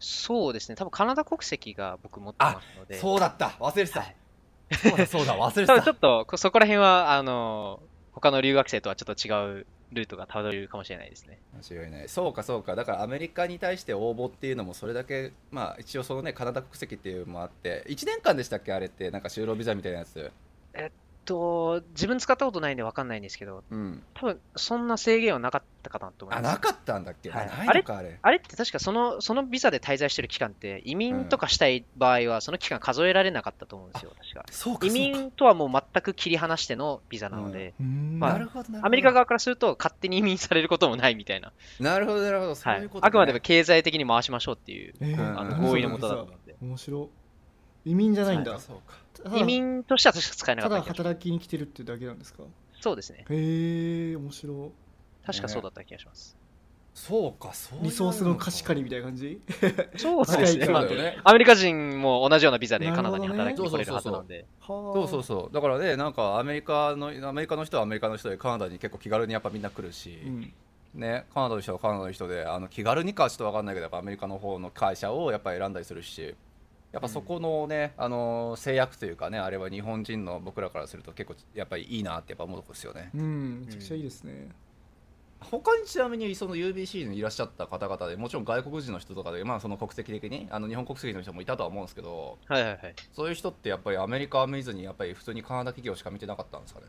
[0.00, 2.98] そうですね、多分カナダ国籍が僕持ってますので。
[2.98, 4.00] そうだった、忘れてた。
[4.00, 4.16] はい、
[4.76, 5.82] そうだそうだ、忘れてた。
[5.82, 7.80] ちょっとそこら辺はあの
[8.20, 11.38] 他の留学生とはちょっと違うルートがたどれるかもしれないですね。
[11.68, 12.76] 間違いないそうかそうか。
[12.76, 18.72] だからアメリカに対して応募っていうのもそれだけまあ一応そのねカナダ国籍っていうのもあって1年間でしたっけ？
[18.72, 20.30] あれってなんか就労ビザみたいなやつ。
[20.74, 20.90] えっ
[21.24, 26.48] と、自分使ったことないんで分かんないんですけど、うん、多分そんな制限はなかったかなと思います。
[26.48, 28.18] あ、なかったんだっけ、はい、あれあれ。
[28.20, 34.44] あれって確かそのそのビザで滞在してる期間って、移民とかしたい場合は、その期間数えられなかったと思うんですよ、確か。
[34.50, 38.40] そうか移民とはもう全く切り離してのビザなので、まあ、
[38.82, 41.52] アメリカ側からすると、勝手に移民されることもないみたいな。
[41.78, 43.00] なるほど、なるほど、そういうこと、ね。
[43.02, 46.56] はい、あくまでも経済的に回しましょうっていう、えー、あの合意のもとだったので。
[46.62, 47.08] 面白
[47.84, 48.58] 移民じゃないんだ。
[48.58, 52.42] そうか移民としては確か使えなかったただ働きに来てるってだけなんですか？
[52.80, 53.24] そうですね。
[53.28, 54.72] へえ面白
[55.26, 56.36] 確かそうだった気がします、
[56.94, 59.40] そうかそうリソースの貸し借りみたいな感じ？
[59.96, 60.66] そうですね。
[60.66, 64.46] ね、アメリカ人も同じようなビザでカナダに働きに来れるはずなんで。
[64.66, 65.54] そうそうそう。
[65.54, 70.52] だからねなんかアメリカのアメリカの人はアメリカの人でカナダに結構気軽にやっぱみんな来るし、うん。
[70.94, 76.34] ね、カナダの人はカナダの人であの気軽にかちょっと分かんないけどやっぱアメリカの方の会社をやっぱ選んだりするし
[76.92, 83.10] やっぱそこのね、うん、あの制約というかねあれは日本人の僕らからすると結構やっぱりいいなってやっぱ思うとこですよね。
[83.14, 84.48] うんめちゃくちゃいいですね。
[85.40, 96.86] 他にちなみにその UBC にいらっしゃった方々でもちろん外国人の人とかで、まあ、その国籍的にあの日本国籍の人もいたとは思うんですけど、はいはいはい、そういう人ってやっぱりアメリカを見ずにやっぱり普通にカナダ企業しか見てなかったんですかね？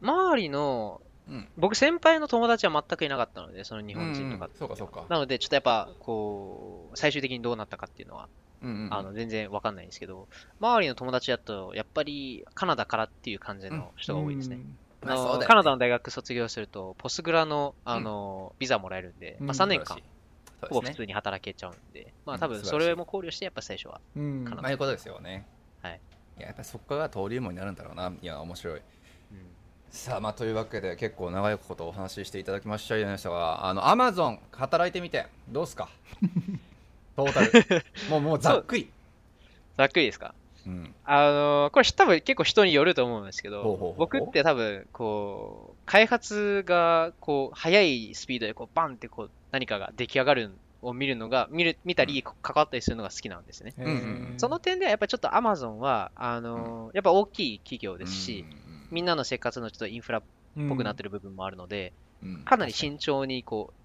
[0.00, 5.06] 周りの、うん、僕先輩の友達は全くいなかったのでその日本人とか、うんうん、そうかそうか。
[5.08, 8.28] なのでちょっとやっぱこう最終的にどうなったかっていうのは
[8.62, 10.28] うんうん、あの全然わかんないんですけど、
[10.60, 14.60] 周りの友達だと、やっぱりカナダからっていう感じの人が多いですね。
[15.02, 19.98] うん、あの、ね、カナダの大学卒業すると、ポスグラのあの、ビザもらえるんで、まあ、3年間、
[20.68, 24.62] ほぼ普通に働けちゃうんで、まあ多分それも考慮して、やっぱ最初はカナダ。
[24.62, 25.46] まあいうことですよね。
[25.82, 26.00] はい。
[26.38, 28.12] いや、やっぱりそこが登竜門になるんだろうな。
[28.20, 28.82] いや、面白い。
[29.90, 35.88] さあまあというわけで結構長いことお話ししていただきましたじゃないですかあのアマゾン働いてみてどうすか？
[37.26, 37.84] トータル。
[38.10, 38.90] もうもうざっくり。
[39.76, 40.34] ざっくりですか？
[40.66, 50.50] うん、あのこれ多分結構人によると思うんですけど僕って多分こう開発がこう速いスピードでこうバンってこう何かが出来上がる
[50.82, 53.72] を見るのが見る見たり関わったりするのが好きなんですね。
[54.36, 58.44] その点ではやっぱりちょっと Amazon はあのやっぱ大きい企業ですし、
[58.90, 60.22] みんなの生活のちょっとインフラっ
[60.68, 61.94] ぽくなってる部分もあるので、
[62.44, 63.79] かなり慎重にこう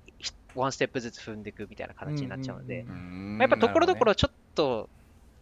[0.55, 2.85] ワンステップずつ踏んでいくみたいな形になっちゃうので、
[3.39, 4.89] やっぱところどころちょっと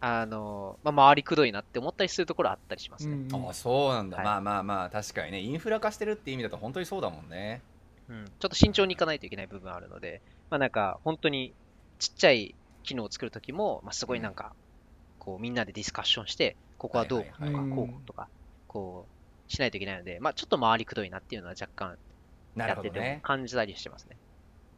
[0.00, 3.14] あの、まあ、回りくどいなって思ったりするところあったりしますね。
[3.14, 5.40] うん、あそうなんだ、はい、まあまあまあ確かにね。
[5.40, 7.62] インフラ化してるって意味だと本当にそうだもんね。
[8.10, 10.20] うん、ちょっと慎重にいかないといけない部分あるので、
[10.50, 11.54] まあなんか本当に
[11.98, 14.52] ちっちゃい機能を作るときも、まあ、すごいなんか、
[15.18, 18.28] こうみんなでディスカッションして、ここはどうとか、こうとか、
[18.68, 19.06] こ
[19.48, 21.96] うしないといけないので、まあちょっと回りくどいなっていうのは若干
[22.56, 24.18] やってて感じたりしてますね。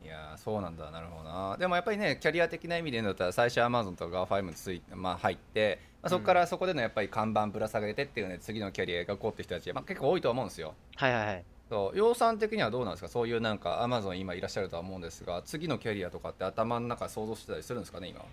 [0.06, 0.90] いやそうなんだ。
[0.92, 1.56] なるほどな。
[1.58, 10.74] でもやっぱりねキャリア的な意味で言うんだったら最初アマゾンとか GAFA につい、まあ、入って、まあ、そこからそこでのやっぱり看板ぶら下げてっていうね次のキャリアがこうって人たち、まあ、結構多いと思うんですよ。
[10.94, 11.44] はいはいはい。
[11.68, 11.98] そう。
[11.98, 13.08] 養蚕的にはどうなんですか？
[13.08, 18.24] そういうなんかアマゾン今いらっしゃるとは思うんですが次のキャリアとかって頭の中想像してたりするんですかね今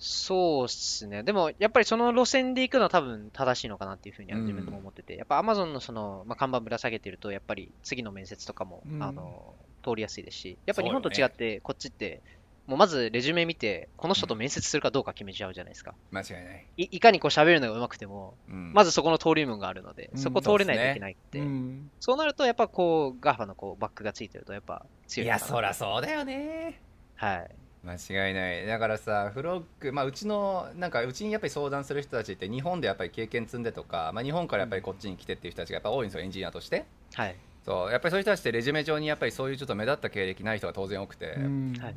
[0.00, 1.24] そうっすね。
[1.24, 9.56] でも、やっぱりその路線で行くのは多分正しいのかなっていうふうには自分でも思ってて、うん、やっぱアマゾンのその、まあ、看板ぶら下げてると、やっぱり次の面接とかも、うん、あの、
[9.88, 12.22] 通りやすいですし、やっぱ日本と違って、こっちって、
[12.66, 15.94] もうまずレジュメ見て、この人と面接するかどうか決めちゃうじゃないですか。
[16.10, 16.66] 間違いない。
[16.76, 21.38] いかにこう喋るのが上手くても、うん、まずそこの通り門があるので、そこ通れないといけないって。
[21.38, 25.26] そうね、そうなると、やっぱこう、 GAFA のこうバックがついてると、やっぱ強い。
[25.26, 26.80] いや、そりゃそうだよね。
[27.16, 27.50] はい。
[27.84, 27.94] 間
[28.28, 36.84] 違いないだからさフロッグ、まあ、うちのなんかうちにやっぱり相談する人たちって日本でやっぱり経験積んでとか、まあ、日本からやっぱりこっちに来てっていう人たちがやっぱ多いんですよエンジニアとして
[37.14, 37.36] はい
[37.68, 41.36] そうやっぱりそういう人たちってレジュメ上にやっぱりそういうちょっと目立った経歴ない人が当然多くて、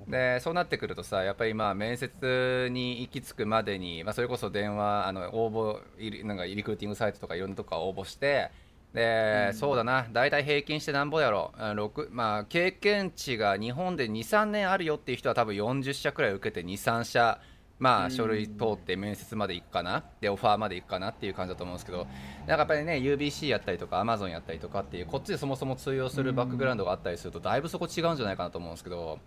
[0.06, 8.52] でそうなってくるとさやっぱりまあ面接に行き着くまでに、まあ、それこそ電話あの応募なんかリクルーティングサイトとかいろんなとこ応募して。
[8.94, 17.40] で、うん、そうだな大体平均してなんぼやろ6、まあ、経験値が日本で23年あるよっていう人は多分40社くらい受けて23社
[17.82, 29.18] まあ、書類通って面接まで行くかなでオファーまで行くかなっていう感じだと思うんですけどなんかやっぱりね UBC やったりとか Amazon やったりとかっていうこっちでそもそも通用するバックグラウンドがあったりするとだいぶそこ違うんじゃないかなと思うんですけど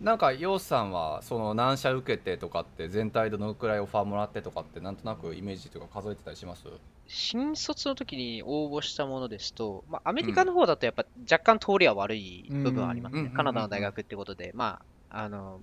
[0.00, 6.64] なんか楊さんはその何社受けてとかって全体でどのくらいオファーもらってとかってなんとなくイメージとか数えてたりします？
[7.06, 14.80] 新卒の時に応募したものですと、まあ、アメリカの方だとやっぱ若干通りは悪い部分はありますね、カナダの大学ってことで、ま
[15.10, 15.60] あ、あの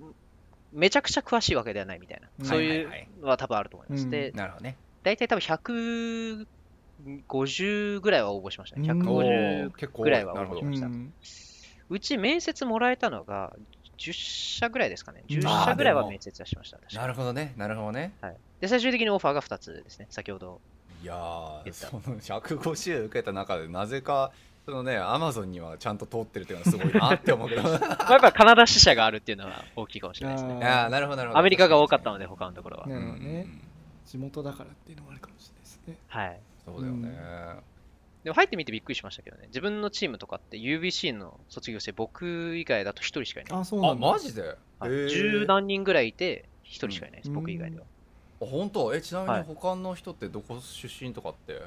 [0.74, 2.90] めちゃくちゃ詳しいわけではないみたいな、そういう
[3.22, 4.10] のは多分あると思います。
[4.10, 4.78] で、なるほどね。
[5.04, 8.90] 大体多分150ぐらいは応募しましたね。
[8.90, 10.88] 150ぐらいは応募しました。
[11.90, 13.54] うち面接もらえたのが
[13.98, 15.24] 10社ぐらいですかね。
[15.28, 16.80] 10社ぐらいは面接はしました。
[16.94, 17.54] なるほどね。
[17.58, 18.14] なるほどね。
[18.22, 18.38] はい。
[18.62, 20.08] で、最終的にオファーが2つですね。
[20.10, 20.62] 先ほど。
[21.04, 24.32] いやー、その150受けた中で、なぜか
[24.66, 27.62] そのね、アマゾンにはちゃんと通ってるっていうのはすごいなって思うけど。
[27.70, 30.66] やっぱカナダ支社があるっていうのは大きいかもしれないですね。
[30.66, 31.40] ああ、なるほど、なるほど。
[31.40, 32.88] アメリカが多かったので、他のところは。
[32.88, 33.48] なるほどね。
[34.06, 35.98] 地元だからっていうのもあるかもしれないですね。
[36.08, 36.40] はい。
[36.66, 37.62] そうだよね。
[38.24, 39.48] でも入ってみてびっくりしましたけどね。
[39.48, 43.60] 自分のチームとかって UBC の卒業生、僕以外だと1人しかいない。
[43.60, 44.08] あ、そうなんだ。
[44.12, 44.58] マジで？
[45.10, 47.86] 十何人ぐらいいて、1人しかいないです、僕以外では。
[48.42, 48.94] あ、本当？
[48.94, 51.64] え、ちなみに他の人ってどこ出身とかって、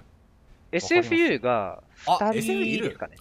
[0.75, 3.17] SFU が2人ですかね。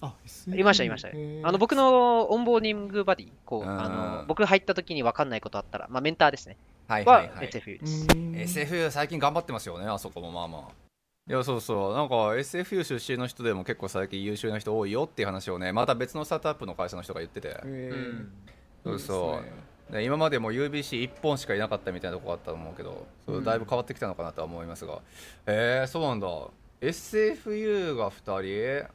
[0.58, 1.08] いました、いました。
[1.08, 6.56] あの僕のオンボーディングバディ、こうあの僕入った時に分かんないことあったら、まあ、メンターですね。
[6.88, 7.48] はいはいはい。
[7.48, 8.58] SFU です。
[8.60, 10.84] SFU 最近頑張ってますよね、あそこもまあまあ。
[11.26, 11.94] いやそうそう。
[11.94, 17.58] なんか SFU 出身の人でも結構最近優秀な人多いよっていう話をねまた別のスタートアップの会社の人が言ってて、
[18.84, 19.40] そうそ
[19.90, 19.92] う。
[19.92, 24.94] で今までも UBC1 本しかいなかったみたいなとこあったと思うけどそだいぶ変わってきたのかなとは思いますが、
[25.46, 26.26] へえそうなんだ
[26.88, 28.88] SFU が2人？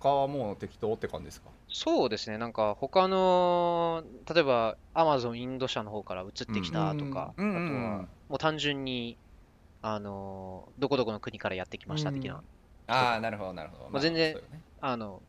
[0.00, 1.50] 他はもう適当って感じですか？
[1.68, 9.18] そうですね、なんか他の、例えばアマゾンインド社の方から移ってきたとか、うんうん、あとはもう単純に、
[9.82, 12.36] あのどこどこの国からやってきました的な。
[12.36, 12.40] うん、
[12.86, 13.90] ああ、なるほど、なるほど。
[13.90, 14.40] まあ、全然、ね、
[14.80, 15.20] あの、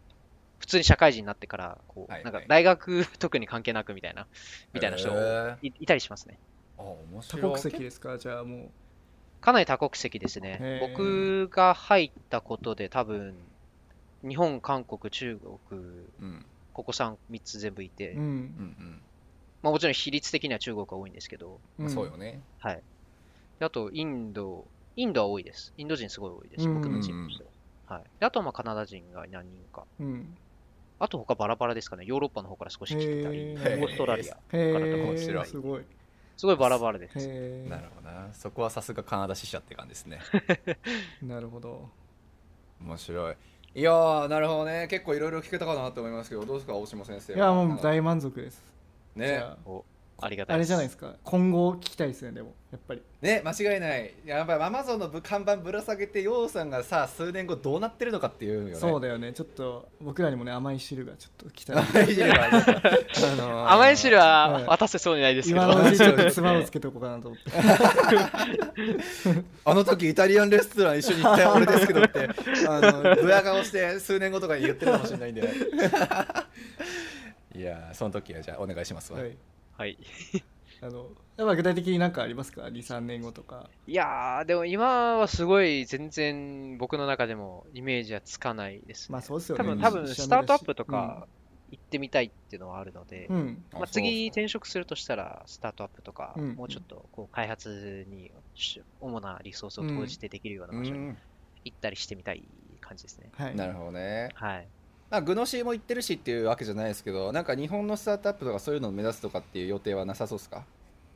[0.60, 4.26] 普通に社会人になってから、こう、はいはい、なんか大学 特に関係なくみたいな、
[4.74, 5.10] みたいな人
[5.62, 6.40] いいたりしますね。
[6.78, 7.42] あ面白い。
[7.42, 8.18] 多国籍ですか？
[8.18, 8.70] じゃあもう。
[9.42, 10.80] かなり多国籍ですね。
[10.82, 13.36] 僕が入ったことで多分、
[14.28, 19.02] 日本、韓国、中国、うん、ここ 3, 3つ全部いて、うん、
[19.62, 22.42] まあ、もちろん比率的には中国が多いんですけど、うん、そうよね。
[22.60, 22.82] はい。
[23.60, 24.66] あと、インド、
[24.96, 25.74] インドは多いです。
[25.78, 27.44] インド人すごい多いです、僕のチームとして。
[27.44, 27.50] は。
[27.88, 30.36] はい、あとはまあカナダ人が何人か、うん、
[31.00, 32.04] あと他バラバラですかね。
[32.06, 35.84] ヨーロッパの方から少し来てたりオーストラリアから面白いすごい
[36.38, 37.16] すごいバラバラです。
[37.70, 38.34] なるほどな。
[38.34, 40.20] そこはさすがカナダ支社って感じですね。
[41.24, 41.90] なるほど。
[42.82, 43.36] 面白い。
[43.76, 44.88] いやなるほどね。
[44.90, 47.34] 結構いろいろ聞けたかなと思いますけど、どうですか、大島先生。
[47.34, 48.64] いや、もう大満足です。
[49.16, 49.44] ね。
[50.22, 51.16] ありがたいあれじゃないですか。
[51.24, 52.54] 今後聞きたいですねでも。
[52.72, 53.02] やっぱり。
[53.22, 54.14] ね間違いない。
[54.26, 58.76] やっぱりアマゾンの看板ぶら下げてヨウさんがさ数年後どうなってるのかっていうよね。
[58.76, 59.34] そうだよね。
[59.34, 61.80] ちょっと僕らにもね甘い汁がちょっと来た。
[61.80, 62.50] 甘い汁は、 あ
[63.36, 67.52] のー、甘い汁は渡せそうにないですけど、今のうちちょっとつまをつけておこうかなと思って。
[69.66, 72.30] あの時イタリアンレストラン一緒に行った俺ですけどって
[72.68, 75.50] あのドヤ顔して数年後とかに言ってるかもしれないんで。
[77.56, 79.20] いやその時はじゃあお願いしますわ。
[79.20, 79.38] はい、
[79.78, 79.98] はい。
[80.82, 81.08] あの
[81.38, 83.70] やっぱ具体的に何かありますか？23年後とか。
[83.88, 89.64] いやでも今はすごい全然僕の中でもイメージはつかないです、ね、まあそうですよね。
[89.64, 91.28] 多分多分スタートアップとか
[91.72, 98.32] 行ってみたいっていうのはあるので、うん、まあ、次転職するとしたらスタートアップとか、うん、もうちょっとこう開発に
[99.02, 101.16] 主なリソースを投じてできるような場所に
[101.66, 102.44] 行ったりしてみたい
[102.80, 104.30] 感じですね、はい、なるほどね。
[104.36, 104.68] はい
[105.16, 110.66] まあ、グノシーも行ってるしっていうわけじゃないですけど、なんか日本のスタートアップとかそういうのを目指すとかっていう予定はなさそうですか？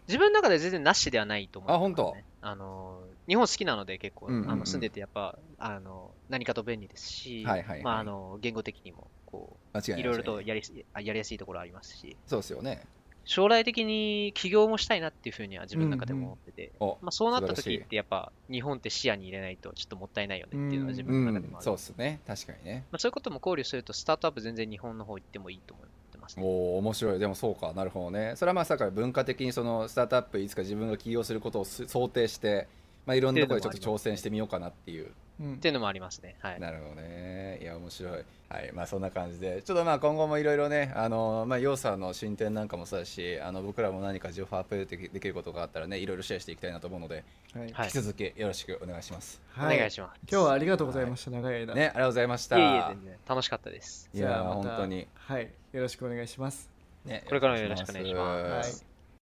[0.08, 2.16] 自分の中で全然なしではないと思う、ね、あ、本当？
[2.41, 10.62] あの、日本好きなので結構、うんうんうん、あの住んでてやっぱ、あの、何かと便利ですし、はいはいはい、まあ、あの、言語的にも、こう、いろいろとやり
[10.95, 12.16] やりやすいところありますし。
[12.26, 12.86] そうですよね。
[13.30, 22.22] 将来的に起業もしたいなっていうふうには自分の中でも思ってて、うんうん、まあ、そうなった時ってやっぱ日本って視野に入れないとちょっともったいないよねっていうのは自分の中でもある、うん、そうですね。
[22.26, 25.88] 確かにね、まあ、そういうことも考慮するとスタートアップ全然日本の方行ってもいいと思い
[26.20, 26.44] ますね。
[26.44, 27.20] お面白い。
[27.20, 27.72] でもそうか。
[27.74, 28.34] なるほどね。
[28.36, 32.68] それはまあさから文化的にそのスタートアップいつか自分が起業することを想定して、
[33.06, 35.12] まあ、いろんなところでちょっと挑戦してみようかなっていう。
[35.42, 36.36] っていうのもありますね。
[36.42, 36.60] はい。
[36.60, 37.60] なるほどね。
[37.62, 38.26] いや、面白い。
[38.50, 38.72] はい。
[38.74, 47.24] まあ、そんな感じで、ちょっとまあ、今後もいろいろね、あの、まあ、要素の進展なんかもそうだし、あの、僕らも何か情報アップデートできることがあったらね、いろいろシェアしていきたいなと思うので、
[47.54, 49.42] はい、引き続きよろしくお願いします。
[49.54, 50.20] はい、お願いします。
[50.30, 51.32] 今日はありがとうございました。
[51.32, 51.74] 長い間。
[51.74, 52.58] ね、ありがとうございました。
[52.58, 54.10] いえいえ、全然楽しかったです。
[54.14, 55.08] いや、本当に。
[55.14, 55.50] はい。
[55.72, 56.70] よろしくお願いします。
[57.06, 58.99] ね、これからもよろしくお願いします。